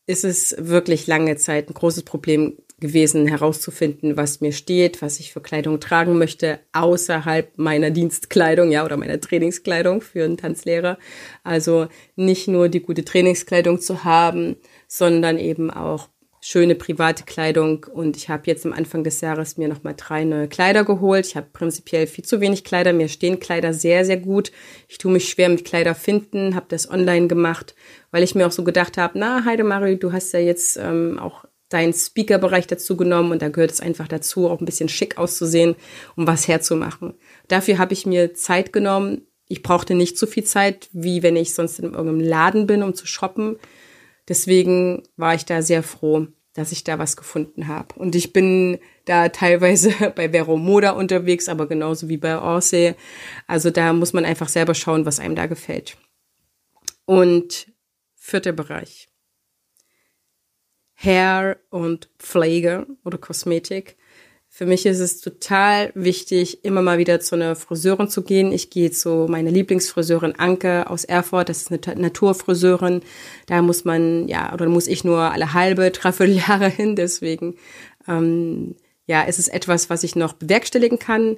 ist 0.07 0.25
es 0.25 0.57
wirklich 0.59 1.07
lange 1.07 1.37
Zeit 1.37 1.69
ein 1.69 1.75
großes 1.75 2.05
Problem 2.05 2.57
gewesen, 2.81 3.27
herauszufinden, 3.27 4.17
was 4.17 4.41
mir 4.41 4.53
steht, 4.53 5.03
was 5.03 5.21
ich 5.21 5.35
für 5.35 5.43
Kleidung 5.43 5.81
tragen 5.81 6.17
möchte, 6.17 6.61
außerhalb 6.73 7.59
meiner 7.59 7.91
Dienstkleidung, 7.91 8.73
ja, 8.73 8.87
oder 8.87 8.97
meiner 8.97 9.21
Trainingskleidung 9.21 10.01
für 10.01 10.25
einen 10.25 10.39
Tanzlehrer. 10.39 10.97
Also 11.45 11.89
nicht 12.15 12.49
nur 12.49 12.71
die 12.71 12.81
gute 12.81 13.05
Trainingskleidung 13.05 13.83
zu 13.83 14.03
haben, 14.03 14.57
sondern 14.89 15.39
eben 15.39 15.71
auch 15.71 16.09
schöne 16.41 16.75
private 16.75 17.25
Kleidung 17.25 17.87
und 17.93 18.17
ich 18.17 18.29
habe 18.29 18.43
jetzt 18.47 18.65
am 18.65 18.73
Anfang 18.73 19.05
des 19.05 19.21
Jahres 19.21 19.57
mir 19.57 19.69
nochmal 19.69 19.95
drei 19.97 20.25
neue 20.25 20.49
Kleider 20.49 20.85
geholt. 20.85 21.27
Ich 21.27 21.37
habe 21.37 21.49
prinzipiell 21.53 22.07
viel 22.07 22.25
zu 22.25 22.41
wenig 22.41 22.65
Kleider. 22.65 22.93
Mir 22.93 23.09
stehen 23.09 23.41
Kleider 23.41 23.73
sehr, 23.73 24.05
sehr 24.05 24.19
gut. 24.19 24.53
Ich 24.89 24.99
tue 24.99 25.13
mich 25.13 25.29
schwer 25.29 25.49
mit 25.49 25.65
Kleider 25.65 25.95
finden, 25.95 26.55
habe 26.55 26.67
das 26.69 26.91
online 26.91 27.27
gemacht, 27.27 27.75
weil 28.11 28.23
ich 28.23 28.35
mir 28.35 28.47
auch 28.47 28.53
so 28.53 28.65
gedacht 28.65 28.97
habe, 28.97 29.19
na 29.19 29.45
Heidemarie, 29.45 29.97
du 29.97 30.13
hast 30.13 30.33
ja 30.33 30.41
jetzt 30.41 30.77
ähm, 30.77 31.19
auch 31.19 31.45
deinen 31.69 31.93
Speaker-Bereich 31.93 32.67
dazu 32.67 32.97
genommen 32.97 33.33
und 33.33 33.43
da 33.43 33.49
gehört 33.49 33.73
es 33.73 33.81
einfach 33.81 34.09
dazu, 34.09 34.49
auch 34.49 34.61
ein 34.61 34.67
bisschen 34.67 34.89
schick 34.89 35.19
auszusehen, 35.19 35.75
um 36.15 36.27
was 36.27 36.47
herzumachen. 36.47 37.15
Dafür 37.49 37.79
habe 37.79 37.93
ich 37.93 38.07
mir 38.07 38.35
Zeit 38.35 38.73
genommen. 38.73 39.27
Ich 39.49 39.63
brauchte 39.63 39.95
nicht 39.95 40.19
so 40.19 40.27
viel 40.27 40.45
Zeit, 40.45 40.89
wie 40.93 41.23
wenn 41.23 41.37
ich 41.37 41.55
sonst 41.55 41.79
in 41.79 41.87
irgendeinem 41.87 42.21
Laden 42.21 42.67
bin, 42.67 42.83
um 42.83 42.95
zu 42.95 43.07
shoppen. 43.07 43.57
Deswegen 44.29 45.03
war 45.17 45.35
ich 45.35 45.45
da 45.45 45.63
sehr 45.63 45.83
froh 45.83 46.27
dass 46.57 46.73
ich 46.73 46.85
da 46.85 46.99
was 46.99 47.17
gefunden 47.17 47.69
habe. 47.69 47.95
Und 47.97 48.15
ich 48.15 48.33
bin 48.33 48.79
da 49.05 49.29
teilweise 49.29 49.91
bei 50.17 50.31
Vero 50.31 50.57
Moda 50.57 50.91
unterwegs, 50.93 51.49
aber 51.49 51.67
genauso 51.67 52.09
wie 52.09 52.17
bei 52.17 52.39
Orsay. 52.39 52.95
Also 53.47 53.71
da 53.71 53.93
muss 53.93 54.13
man 54.13 54.25
einfach 54.25 54.49
selber 54.49 54.75
schauen, 54.75 55.05
was 55.05 55.21
einem 55.21 55.37
da 55.37 55.47
gefällt. 55.47 55.99
Und 57.05 57.69
vierter 58.15 58.53
Bereich. 58.53 59.09
Hair 60.95 61.59
und 61.69 62.09
Pflege 62.19 62.87
oder 63.05 63.19
Kosmetik. 63.19 63.97
Für 64.57 64.65
mich 64.65 64.87
ist 64.87 65.01
es 65.01 65.21
total 65.21 65.93
wichtig, 65.95 66.65
immer 66.65 66.81
mal 66.81 66.97
wieder 66.97 67.21
zu 67.21 67.35
einer 67.35 67.57
Friseurin 67.57 68.09
zu 68.09 68.23
gehen. 68.23 68.53
Ich 68.53 68.71
gehe 68.71 68.91
zu 68.91 69.27
meiner 69.29 69.51
Lieblingsfriseurin 69.51 70.37
Anke 70.39 70.89
aus 70.89 71.05
Erfurt. 71.05 71.51
Das 71.51 71.61
ist 71.61 71.71
eine 71.71 72.01
Naturfriseurin. 72.01 73.03
Da 73.49 73.61
muss 73.61 73.85
man, 73.85 74.29
ja, 74.29 74.55
oder 74.55 74.67
muss 74.67 74.87
ich 74.87 75.05
nur 75.05 75.19
alle 75.19 75.53
halbe, 75.53 75.91
dreiviertel 75.91 76.37
Jahre 76.49 76.71
hin. 76.71 76.97
Deswegen, 76.97 77.57
ähm, 78.09 78.77
ja, 79.05 79.25
es 79.29 79.39
ist 79.39 79.49
etwas, 79.49 79.91
was 79.91 80.03
ich 80.05 80.17
noch 80.17 80.33
bewerkstelligen 80.33 80.99
kann. 80.99 81.37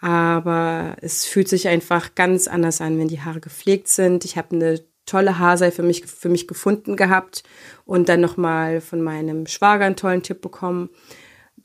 Aber 0.00 0.96
es 1.02 1.26
fühlt 1.26 1.50
sich 1.50 1.68
einfach 1.68 2.14
ganz 2.14 2.48
anders 2.48 2.80
an, 2.80 2.98
wenn 2.98 3.08
die 3.08 3.20
Haare 3.20 3.40
gepflegt 3.40 3.88
sind. 3.88 4.24
Ich 4.24 4.38
habe 4.38 4.56
eine 4.56 4.80
tolle 5.04 5.38
Haarsei 5.38 5.70
für 5.70 5.82
mich, 5.82 6.06
für 6.06 6.30
mich 6.30 6.48
gefunden 6.48 6.96
gehabt 6.96 7.42
und 7.84 8.08
dann 8.08 8.22
nochmal 8.22 8.80
von 8.80 9.02
meinem 9.02 9.46
Schwager 9.48 9.84
einen 9.84 9.96
tollen 9.96 10.22
Tipp 10.22 10.40
bekommen 10.40 10.88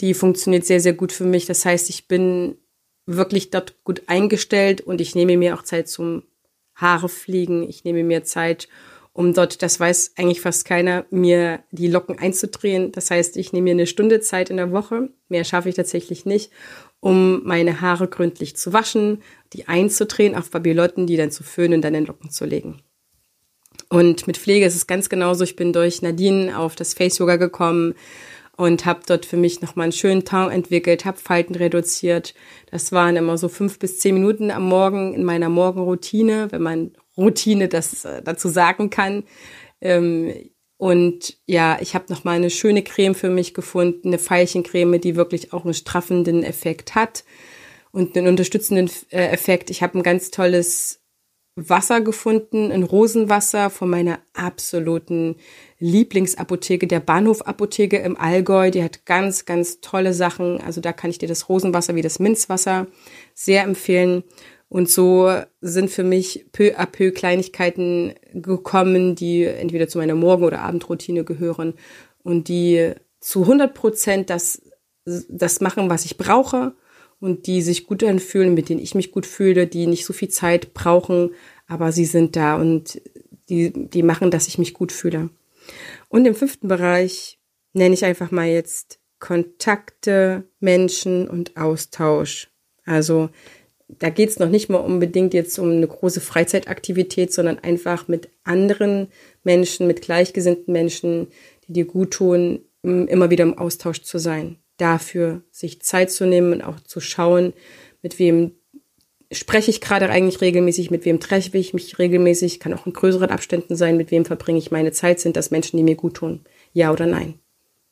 die 0.02 0.14
funktioniert 0.14 0.66
sehr, 0.66 0.80
sehr 0.80 0.94
gut 0.94 1.12
für 1.12 1.26
mich. 1.26 1.46
Das 1.46 1.66
heißt, 1.66 1.90
ich 1.90 2.08
bin 2.08 2.58
wirklich 3.06 3.50
dort 3.50 3.84
gut 3.84 4.04
eingestellt 4.08 4.82
und 4.82 5.02
ich 5.02 5.16
nehme 5.16 5.38
mir 5.38 5.56
auch 5.56 5.64
Zeit 5.64 5.90
zum 5.90 6.24
Haare 6.76 7.10
fliegen. 7.10 7.68
Ich 7.68 7.84
nehme 7.84 8.04
mir 8.04 8.24
Zeit, 8.24 8.70
um 9.14 9.34
dort, 9.34 9.62
das 9.62 9.80
weiß 9.80 10.14
eigentlich 10.16 10.42
fast 10.42 10.66
keiner, 10.66 11.06
mir 11.10 11.64
die 11.72 11.88
Locken 11.88 12.20
einzudrehen. 12.20 12.92
Das 12.92 13.12
heißt, 13.12 13.36
ich 13.38 13.52
nehme 13.52 13.66
mir 13.66 13.72
eine 13.72 13.88
Stunde 13.88 14.22
Zeit 14.22 14.50
in 14.50 14.58
der 14.58 14.72
Woche, 14.72 15.10
mehr 15.28 15.44
schaffe 15.44 15.70
ich 15.70 15.76
tatsächlich 15.76 16.26
nicht, 16.26 16.52
um 17.00 17.44
meine 17.44 17.82
Haare 17.82 18.08
gründlich 18.08 18.56
zu 18.56 18.72
waschen, 18.72 19.22
die 19.54 19.68
einzudrehen 19.68 20.36
auf 20.36 20.52
Babylotten, 20.52 21.08
die 21.08 21.18
dann 21.18 21.32
zu 21.32 21.44
föhnen 21.44 21.76
und 21.76 21.82
dann 21.82 21.96
in 21.96 22.06
Locken 22.06 22.30
zu 22.30 22.46
legen. 22.46 22.82
Und 23.90 24.28
mit 24.28 24.38
Pflege 24.38 24.66
ist 24.66 24.76
es 24.76 24.88
ganz 24.88 25.10
genauso. 25.10 25.44
Ich 25.44 25.56
bin 25.56 25.74
durch 25.74 26.02
Nadine 26.02 26.58
auf 26.58 26.76
das 26.76 26.94
Face 26.94 27.18
Yoga 27.18 27.38
gekommen, 27.38 27.96
und 28.60 28.86
habe 28.86 29.00
dort 29.08 29.26
für 29.26 29.38
mich 29.38 29.62
nochmal 29.62 29.86
einen 29.86 29.94
schönen 29.94 30.26
Teint 30.26 30.52
entwickelt, 30.52 31.06
habe 31.06 31.18
Falten 31.18 31.56
reduziert. 31.56 32.34
Das 32.70 32.92
waren 32.92 33.16
immer 33.16 33.38
so 33.38 33.48
fünf 33.48 33.80
bis 33.80 34.02
zehn 34.02 34.14
Minuten 34.14 34.52
am 34.52 34.68
Morgen 34.68 35.14
in 35.14 35.24
meiner 35.24 35.48
Morgenroutine, 35.48 36.52
wenn 36.52 36.62
man 36.62 36.92
Routine 37.16 37.70
das 37.70 38.04
äh, 38.04 38.22
dazu 38.22 38.50
sagen 38.50 38.90
kann. 38.90 39.24
Ähm, 39.80 40.34
und 40.76 41.38
ja, 41.46 41.78
ich 41.80 41.96
habe 41.96 42.12
nochmal 42.12 42.36
eine 42.36 42.50
schöne 42.50 42.84
Creme 42.84 43.16
für 43.16 43.30
mich 43.30 43.54
gefunden, 43.54 44.10
eine 44.10 44.20
Veilchencreme, 44.20 45.00
die 45.00 45.16
wirklich 45.16 45.54
auch 45.54 45.64
einen 45.64 45.74
straffenden 45.74 46.44
Effekt 46.44 46.96
hat 46.96 47.24
und 47.92 48.18
einen 48.18 48.28
unterstützenden 48.28 48.90
äh, 49.12 49.28
Effekt. 49.28 49.70
Ich 49.70 49.82
habe 49.82 49.98
ein 49.98 50.04
ganz 50.04 50.32
tolles 50.32 50.99
Wasser 51.68 52.02
gefunden, 52.02 52.72
ein 52.72 52.84
Rosenwasser 52.84 53.70
von 53.70 53.90
meiner 53.90 54.20
absoluten 54.34 55.36
Lieblingsapotheke, 55.80 56.88
der 56.88 57.00
Bahnhofapotheke 57.00 57.98
im 57.98 58.18
Allgäu. 58.18 58.72
Die 58.72 58.84
hat 58.84 59.06
ganz, 59.06 59.46
ganz 59.46 59.82
tolle 59.82 60.14
Sachen. 60.14 60.62
Also 60.62 60.82
da 60.82 60.94
kann 60.94 61.10
ich 61.10 61.18
dir 61.18 61.28
das 61.28 61.50
Rosenwasser 61.50 61.96
wie 61.96 62.02
das 62.02 62.20
Minzwasser 62.20 62.88
sehr 63.34 63.64
empfehlen. 63.64 64.24
Und 64.70 64.90
so 64.90 65.32
sind 65.62 65.90
für 65.90 66.04
mich 66.04 66.46
peu 66.52 66.78
à 66.78 66.86
peu 66.86 67.12
Kleinigkeiten 67.12 68.14
gekommen, 68.34 69.16
die 69.16 69.44
entweder 69.44 69.88
zu 69.88 69.98
meiner 69.98 70.16
Morgen- 70.16 70.44
oder 70.44 70.62
Abendroutine 70.62 71.24
gehören 71.24 71.74
und 72.24 72.48
die 72.48 72.94
zu 73.20 73.42
100 73.42 73.74
Prozent 73.74 74.30
das, 74.30 74.62
das 75.06 75.60
machen, 75.60 75.90
was 75.90 76.06
ich 76.06 76.18
brauche 76.18 76.74
und 77.20 77.48
die 77.48 77.62
sich 77.62 77.86
gut 77.86 78.04
anfühlen, 78.04 78.54
mit 78.54 78.70
denen 78.70 78.82
ich 78.82 78.96
mich 78.96 79.12
gut 79.12 79.26
fühle, 79.26 79.68
die 79.68 79.88
nicht 79.88 80.06
so 80.06 80.14
viel 80.14 80.30
Zeit 80.30 80.74
brauchen, 80.74 81.32
aber 81.68 81.92
sie 81.92 82.06
sind 82.06 82.36
da 82.36 82.56
und 82.56 83.02
die, 83.50 83.72
die 83.74 84.04
machen, 84.04 84.32
dass 84.32 84.48
ich 84.48 84.58
mich 84.58 84.74
gut 84.74 84.92
fühle. 84.92 85.30
Und 86.08 86.26
im 86.26 86.36
fünften 86.36 86.68
Bereich 86.68 87.40
nenne 87.74 87.94
ich 87.94 88.06
einfach 88.06 88.32
mal 88.32 88.48
jetzt 88.48 89.00
Kontakte, 89.20 90.46
Menschen 90.60 91.28
und 91.28 91.58
Austausch. 91.58 92.50
Also 92.86 93.30
da 93.88 94.10
geht 94.10 94.30
es 94.30 94.40
noch 94.40 94.50
nicht 94.50 94.70
mal 94.70 94.78
unbedingt 94.78 95.34
jetzt 95.34 95.60
um 95.60 95.72
eine 95.72 95.88
große 95.88 96.22
Freizeitaktivität, 96.22 97.34
sondern 97.34 97.60
einfach 97.60 98.08
mit 98.08 98.30
anderen 98.44 99.08
Menschen, 99.44 99.88
mit 99.88 100.02
gleichgesinnten 100.02 100.72
Menschen, 100.72 101.28
die 101.68 101.74
dir 101.74 101.86
gut 101.86 102.12
tun, 102.12 102.62
immer 102.82 103.30
wieder 103.30 103.44
im 103.44 103.58
Austausch 103.58 104.04
zu 104.04 104.20
sein 104.20 104.58
dafür, 104.80 105.44
sich 105.52 105.82
Zeit 105.82 106.12
zu 106.12 106.26
nehmen 106.26 106.54
und 106.54 106.62
auch 106.62 106.80
zu 106.80 107.00
schauen, 107.00 107.54
mit 108.02 108.20
wem 108.20 108.56
spreche 109.32 109.70
ich 109.70 109.82
gerade 109.82 110.10
eigentlich 110.10 110.42
regelmäßig, 110.42 110.90
mit 110.90 111.06
wem 111.06 111.20
treffe 111.20 111.58
ich 111.58 111.74
mich 111.74 112.00
regelmäßig, 112.00 112.60
kann 112.60 112.74
auch 112.74 112.86
in 112.86 112.94
größeren 112.94 113.30
Abständen 113.30 113.76
sein, 113.76 113.98
mit 113.98 114.12
wem 114.12 114.26
verbringe 114.26 114.58
ich 114.58 114.72
meine 114.72 114.92
Zeit, 114.92 115.20
sind 115.20 115.36
das 115.36 115.52
Menschen, 115.52 115.78
die 115.78 115.84
mir 115.84 115.96
gut 115.96 116.16
tun, 116.16 116.42
ja 116.74 116.92
oder 116.92 117.06
nein. 117.06 117.40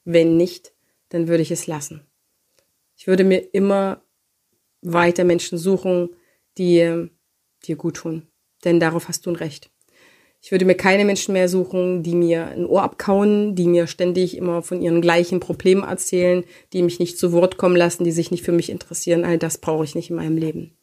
Wenn 0.04 0.38
nicht, 0.38 0.73
dann 1.10 1.28
würde 1.28 1.43
ich 1.43 1.52
es 1.52 1.67
lassen. 1.67 2.02
Ich 2.95 3.08
würde 3.08 3.23
mir 3.23 3.54
immer 3.54 4.02
weiter 4.82 5.23
Menschen 5.23 5.58
suchen, 5.58 6.10
die 6.58 7.10
dir 7.65 7.76
gut 7.76 7.97
tun, 7.97 8.28
denn 8.63 8.80
darauf 8.80 9.08
hast 9.08 9.26
du 9.26 9.30
ein 9.30 9.36
Recht. 9.36 9.69
Ich 10.41 10.52
würde 10.52 10.65
mir 10.65 10.76
keine 10.76 11.04
Menschen 11.04 11.34
mehr 11.34 11.50
suchen, 11.50 12.04
die 12.04 12.15
mir 12.15 12.47
ein 12.47 12.65
Ohr 12.65 12.84
abkauen, 12.84 13.56
die 13.56 13.67
mir 13.67 13.88
ständig 13.88 14.38
immer 14.38 14.62
von 14.62 14.82
ihren 14.82 15.02
gleichen 15.02 15.39
Problemen 15.39 15.84
erzählen, 15.84 16.43
die 16.73 16.84
mich 16.84 17.00
nicht 17.00 17.17
zu 17.17 17.32
Wort 17.32 17.58
kommen 17.58 17.76
lassen, 17.76 18.04
die 18.04 18.12
sich 18.12 18.32
nicht 18.32 18.45
für 18.45 18.52
mich 18.52 18.69
interessieren. 18.69 19.26
All 19.26 19.38
das 19.38 19.58
brauche 19.58 19.84
ich 19.84 19.95
nicht 19.95 20.10
in 20.10 20.15
meinem 20.15 20.38
Leben. 20.38 20.78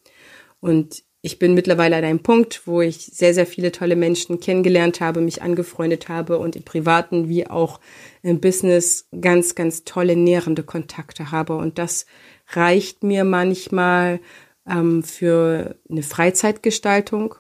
Und 0.60 1.04
ich 1.26 1.38
bin 1.38 1.54
mittlerweile 1.54 1.96
an 1.96 2.04
einem 2.04 2.22
Punkt, 2.22 2.66
wo 2.66 2.82
ich 2.82 3.06
sehr, 3.06 3.32
sehr 3.32 3.46
viele 3.46 3.72
tolle 3.72 3.96
Menschen 3.96 4.40
kennengelernt 4.40 5.00
habe, 5.00 5.22
mich 5.22 5.40
angefreundet 5.40 6.10
habe 6.10 6.38
und 6.38 6.54
im 6.54 6.64
privaten 6.64 7.30
wie 7.30 7.46
auch 7.46 7.80
im 8.22 8.40
Business 8.40 9.08
ganz, 9.18 9.54
ganz 9.54 9.84
tolle 9.84 10.16
nährende 10.16 10.64
Kontakte 10.64 11.30
habe. 11.30 11.56
Und 11.56 11.78
das 11.78 12.04
reicht 12.48 13.02
mir 13.02 13.24
manchmal 13.24 14.20
ähm, 14.68 15.02
für 15.02 15.76
eine 15.88 16.02
Freizeitgestaltung. 16.02 17.36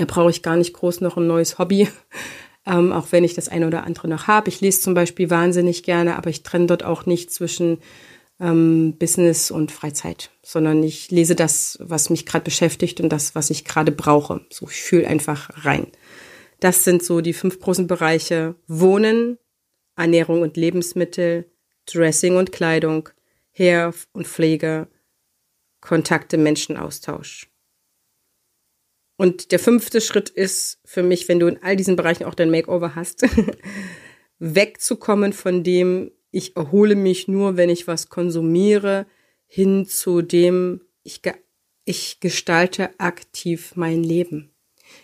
Da 0.00 0.06
brauche 0.06 0.30
ich 0.30 0.42
gar 0.42 0.56
nicht 0.56 0.72
groß 0.72 1.02
noch 1.02 1.18
ein 1.18 1.26
neues 1.26 1.58
Hobby, 1.58 1.86
ähm, 2.66 2.90
auch 2.90 3.08
wenn 3.10 3.22
ich 3.22 3.34
das 3.34 3.50
eine 3.50 3.66
oder 3.66 3.84
andere 3.84 4.08
noch 4.08 4.28
habe. 4.28 4.48
Ich 4.48 4.62
lese 4.62 4.80
zum 4.80 4.94
Beispiel 4.94 5.28
wahnsinnig 5.28 5.82
gerne, 5.82 6.16
aber 6.16 6.30
ich 6.30 6.42
trenne 6.42 6.64
dort 6.64 6.84
auch 6.84 7.04
nicht 7.04 7.30
zwischen 7.30 7.80
ähm, 8.40 8.96
Business 8.98 9.50
und 9.50 9.70
Freizeit, 9.70 10.30
sondern 10.42 10.82
ich 10.82 11.10
lese 11.10 11.34
das, 11.34 11.76
was 11.82 12.08
mich 12.08 12.24
gerade 12.24 12.44
beschäftigt 12.44 13.02
und 13.02 13.10
das, 13.10 13.34
was 13.34 13.50
ich 13.50 13.66
gerade 13.66 13.92
brauche. 13.92 14.40
So, 14.48 14.70
ich 14.70 14.80
fühle 14.80 15.06
einfach 15.06 15.50
rein. 15.66 15.88
Das 16.60 16.82
sind 16.82 17.04
so 17.04 17.20
die 17.20 17.34
fünf 17.34 17.60
großen 17.60 17.86
Bereiche. 17.86 18.54
Wohnen, 18.66 19.36
Ernährung 19.96 20.40
und 20.40 20.56
Lebensmittel, 20.56 21.44
Dressing 21.84 22.36
und 22.36 22.52
Kleidung, 22.52 23.10
Hair 23.52 23.92
und 24.14 24.26
Pflege, 24.26 24.88
Kontakte, 25.82 26.38
Menschenaustausch. 26.38 27.49
Und 29.20 29.52
der 29.52 29.58
fünfte 29.58 30.00
Schritt 30.00 30.30
ist 30.30 30.78
für 30.86 31.02
mich, 31.02 31.28
wenn 31.28 31.38
du 31.38 31.46
in 31.46 31.62
all 31.62 31.76
diesen 31.76 31.94
Bereichen 31.94 32.24
auch 32.24 32.32
dein 32.32 32.50
Makeover 32.50 32.94
hast, 32.94 33.26
wegzukommen 34.38 35.34
von 35.34 35.62
dem, 35.62 36.10
ich 36.30 36.56
erhole 36.56 36.94
mich 36.94 37.28
nur, 37.28 37.58
wenn 37.58 37.68
ich 37.68 37.86
was 37.86 38.08
konsumiere, 38.08 39.04
hin 39.46 39.84
zu 39.84 40.22
dem, 40.22 40.80
ich, 41.02 41.20
ich 41.84 42.20
gestalte 42.20 42.98
aktiv 42.98 43.72
mein 43.74 44.02
Leben. 44.02 44.54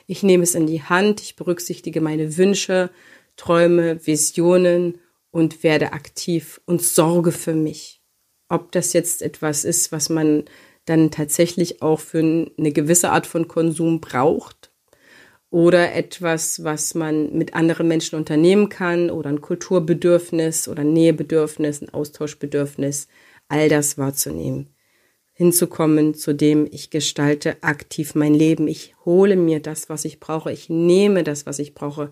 Ich 0.06 0.22
nehme 0.22 0.44
es 0.44 0.54
in 0.54 0.66
die 0.66 0.82
Hand, 0.82 1.20
ich 1.20 1.36
berücksichtige 1.36 2.00
meine 2.00 2.38
Wünsche, 2.38 2.88
Träume, 3.36 4.06
Visionen 4.06 4.96
und 5.30 5.62
werde 5.62 5.92
aktiv 5.92 6.58
und 6.64 6.82
sorge 6.82 7.32
für 7.32 7.54
mich. 7.54 8.00
Ob 8.48 8.72
das 8.72 8.94
jetzt 8.94 9.20
etwas 9.20 9.66
ist, 9.66 9.92
was 9.92 10.08
man 10.08 10.46
dann 10.86 11.10
tatsächlich 11.10 11.82
auch 11.82 12.00
für 12.00 12.18
eine 12.18 12.72
gewisse 12.72 13.10
Art 13.10 13.26
von 13.26 13.46
Konsum 13.46 14.00
braucht 14.00 14.70
oder 15.50 15.94
etwas, 15.94 16.64
was 16.64 16.94
man 16.94 17.32
mit 17.36 17.54
anderen 17.54 17.88
Menschen 17.88 18.16
unternehmen 18.16 18.68
kann 18.68 19.10
oder 19.10 19.30
ein 19.30 19.40
Kulturbedürfnis 19.40 20.68
oder 20.68 20.84
Nähebedürfnis, 20.84 21.82
ein 21.82 21.90
Austauschbedürfnis, 21.90 23.08
all 23.48 23.68
das 23.68 23.98
wahrzunehmen. 23.98 24.70
Hinzukommen, 25.32 26.14
zu 26.14 26.34
dem 26.34 26.66
ich 26.70 26.90
gestalte 26.90 27.62
aktiv 27.62 28.14
mein 28.14 28.32
Leben. 28.32 28.68
Ich 28.68 28.94
hole 29.04 29.36
mir 29.36 29.60
das, 29.60 29.88
was 29.88 30.04
ich 30.04 30.18
brauche. 30.18 30.50
Ich 30.50 30.70
nehme 30.70 31.24
das, 31.24 31.46
was 31.46 31.58
ich 31.58 31.74
brauche. 31.74 32.10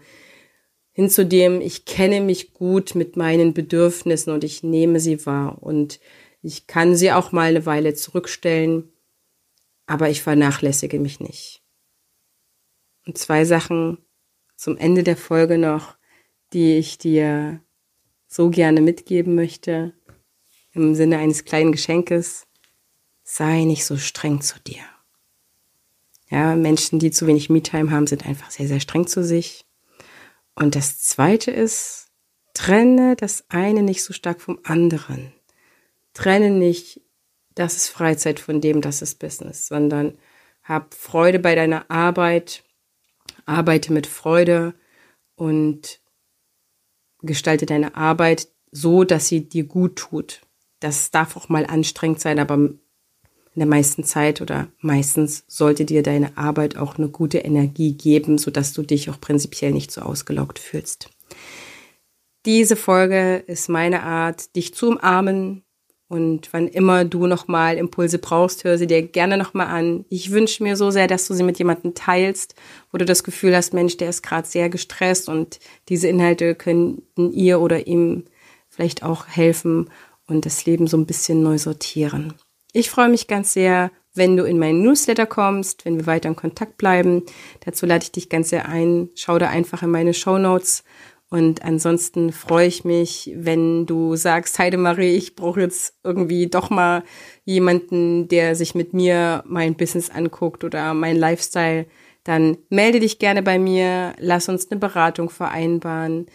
Hin 0.93 1.09
zu 1.09 1.27
dem, 1.27 1.61
ich 1.61 1.87
kenne 1.87 2.21
mich 2.21 2.53
gut 2.53 2.95
mit 2.95 3.17
meinen 3.17 3.55
Bedürfnissen 3.55 4.33
und 4.33 4.45
ich 4.45 4.63
nehme 4.63 5.01
sie 5.01 5.25
wahr. 5.27 5.59
Und 5.61 6.01
ich 6.45 6.67
kann 6.67 6.95
sie 6.95 7.11
auch 7.11 7.33
mal 7.33 7.49
eine 7.49 7.65
Weile 7.65 7.95
zurückstellen, 7.95 8.93
aber 9.87 10.11
ich 10.11 10.21
vernachlässige 10.21 11.01
mich 11.01 11.19
nicht. 11.19 11.63
Und 13.07 13.17
zwei 13.17 13.47
Sachen 13.47 13.99
zum 14.55 14.77
Ende 14.77 15.03
der 15.03 15.17
Folge 15.17 15.57
noch, 15.57 15.97
die 16.53 16.77
ich 16.77 16.99
dir 16.99 17.63
so 18.27 18.51
gerne 18.51 18.83
mitgeben 18.83 19.35
möchte, 19.35 19.95
im 20.73 20.95
Sinne 20.95 21.17
eines 21.17 21.47
kleinen 21.47 21.73
Geschenkes. 21.73 22.47
Sei 23.23 23.65
nicht 23.65 23.87
so 23.87 23.97
streng 23.97 24.43
zu 24.43 24.61
dir. 24.61 24.83
Ja, 26.29 26.57
Menschen, 26.57 26.99
die 26.99 27.11
zu 27.11 27.27
wenig 27.27 27.49
Me-Time 27.49 27.91
haben, 27.91 28.07
sind 28.07 28.27
einfach 28.27 28.51
sehr, 28.51 28.69
sehr 28.69 28.81
streng 28.81 29.07
zu 29.07 29.25
sich. 29.25 29.65
Und 30.55 30.75
das 30.75 31.01
zweite 31.01 31.51
ist, 31.51 32.09
trenne 32.53 33.17
das 33.17 33.45
eine 33.49 33.83
nicht 33.83 34.03
so 34.03 34.13
stark 34.13 34.43
vom 34.43 34.59
anderen 34.65 35.33
trenne 36.15 36.51
nicht, 36.51 37.01
das 37.55 37.77
ist 37.77 37.89
Freizeit 37.89 38.41
von 38.41 38.61
dem, 38.61 38.81
das 38.81 39.03
ist 39.03 39.19
Business, 39.19 39.69
sondern 39.69 40.17
hab 40.63 40.95
Freude 40.95 41.39
bei 41.39 41.55
deiner 41.55 41.91
Arbeit, 41.91 42.65
arbeite 43.45 43.93
mit 43.93 44.07
Freude 44.07 44.75
und 45.37 46.01
gestalte 47.23 47.67
deine 47.67 47.97
Arbeit 47.97 48.49
so, 48.71 49.05
dass 49.05 49.29
sie 49.29 49.49
dir 49.49 49.65
gut 49.65 49.97
tut. 49.97 50.41
Das 50.81 51.11
darf 51.11 51.37
auch 51.37 51.49
mal 51.49 51.67
anstrengend 51.67 52.21
sein, 52.21 52.39
aber 52.39 52.55
in 52.57 53.61
der 53.61 53.67
meisten 53.67 54.03
Zeit 54.03 54.41
oder 54.41 54.69
meistens 54.81 55.45
sollte 55.47 55.85
dir 55.85 56.03
deine 56.03 56.37
Arbeit 56.37 56.77
auch 56.77 56.99
eine 56.99 57.09
gute 57.09 57.39
Energie 57.39 57.93
geben, 57.93 58.37
sodass 58.37 58.73
du 58.73 58.83
dich 58.83 59.11
auch 59.11 59.21
prinzipiell 59.21 59.73
nicht 59.73 59.93
so 59.93 60.01
ausgelaugt 60.01 60.59
fühlst. 60.59 61.09
Diese 62.47 62.77
Folge 62.77 63.37
ist 63.47 63.69
meine 63.69 64.03
Art, 64.03 64.55
dich 64.57 64.75
zu 64.75 64.89
umarmen, 64.89 65.64
und 66.15 66.53
wann 66.53 66.69
immer 66.69 67.05
du 67.05 67.27
nochmal 67.27 67.77
Impulse 67.77 68.19
brauchst, 68.19 68.63
hör 68.63 68.79
sie 68.79 68.87
dir 68.87 69.03
gerne 69.03 69.37
nochmal 69.37 69.67
an. 69.67 70.05
Ich 70.09 70.31
wünsche 70.31 70.63
mir 70.63 70.77
so 70.77 70.93
sehr, 70.93 71.09
dass 71.09 71.27
du 71.27 71.35
sie 71.35 71.43
mit 71.43 71.59
jemandem 71.59 71.95
teilst, 71.95 72.55
wo 72.93 72.99
du 72.99 73.05
das 73.05 73.25
Gefühl 73.25 73.57
hast, 73.57 73.75
Mensch, 73.75 73.97
der 73.97 74.11
ist 74.11 74.23
gerade 74.23 74.47
sehr 74.47 74.69
gestresst 74.69 75.29
und 75.29 75.59
diese 75.89 76.07
Inhalte 76.07 76.55
könnten 76.55 77.33
ihr 77.33 77.61
oder 77.61 77.89
ihm 77.89 78.25
vielleicht 78.69 79.03
auch 79.03 79.27
helfen 79.27 79.91
und 80.29 80.47
das 80.47 80.65
Leben 80.67 80.87
so 80.87 80.97
ein 80.97 81.07
bisschen 81.07 81.43
neu 81.43 81.59
sortieren. 81.59 82.35
Ich 82.73 82.91
freue 82.91 83.09
mich 83.09 83.27
ganz 83.27 83.53
sehr, 83.53 83.91
wenn 84.15 84.37
du 84.37 84.45
in 84.45 84.61
meinen 84.61 84.83
Newsletter 84.83 85.27
kommst, 85.27 85.85
wenn 85.85 85.97
wir 85.97 86.07
weiter 86.07 86.29
in 86.29 86.37
Kontakt 86.37 86.79
bleiben. 86.79 87.25
Dazu 87.65 87.87
lade 87.87 88.05
ich 88.05 88.13
dich 88.13 88.29
ganz 88.29 88.51
sehr 88.51 88.69
ein. 88.69 89.09
Schau 89.17 89.39
da 89.39 89.49
einfach 89.49 89.83
in 89.83 89.91
meine 89.91 90.15
Show 90.15 90.39
Notes 90.39 90.85
und 91.35 91.65
ansonsten 91.65 92.31
freue 92.31 92.69
ich 92.69 92.85
mich, 92.85 93.33
wenn 93.35 93.87
du 93.87 94.15
sagst, 94.15 94.57
Heidemarie, 94.61 95.17
ich 95.17 95.35
brauche 95.35 95.63
jetzt 95.63 95.95
irgendwie 96.05 96.47
doch 96.47 96.71
mal 96.71 97.03
jemanden, 97.45 98.29
der 98.29 98.55
sich 98.55 98.77
mit 98.77 98.95
mir 98.95 99.43
mein 99.45 99.75
Business 99.75 100.11
anguckt 100.11 100.63
oder 100.63 100.95
mein 100.95 101.17
Lifestyle, 101.17 101.87
dann 102.23 102.59
melde 102.69 103.01
dich 103.01 103.19
gerne 103.19 103.43
bei 103.43 103.59
mir, 103.59 104.15
lass 104.21 104.49
uns 104.49 104.71
eine 104.71 104.79
Beratung 104.79 105.29
vereinbaren. 105.29 106.27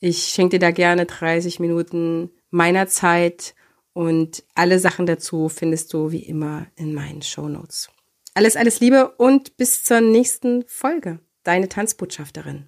Ich 0.00 0.24
schenke 0.24 0.58
dir 0.58 0.66
da 0.66 0.72
gerne 0.72 1.06
30 1.06 1.60
Minuten 1.60 2.32
meiner 2.50 2.88
Zeit 2.88 3.54
und 3.92 4.42
alle 4.56 4.80
Sachen 4.80 5.06
dazu 5.06 5.48
findest 5.48 5.94
du 5.94 6.10
wie 6.10 6.24
immer 6.24 6.66
in 6.74 6.94
meinen 6.94 7.22
Show 7.22 7.48
Notes. 7.48 7.90
Alles, 8.34 8.56
alles 8.56 8.80
Liebe 8.80 9.10
und 9.18 9.56
bis 9.56 9.84
zur 9.84 10.00
nächsten 10.00 10.64
Folge. 10.66 11.20
Deine 11.44 11.68
Tanzbotschafterin. 11.68 12.66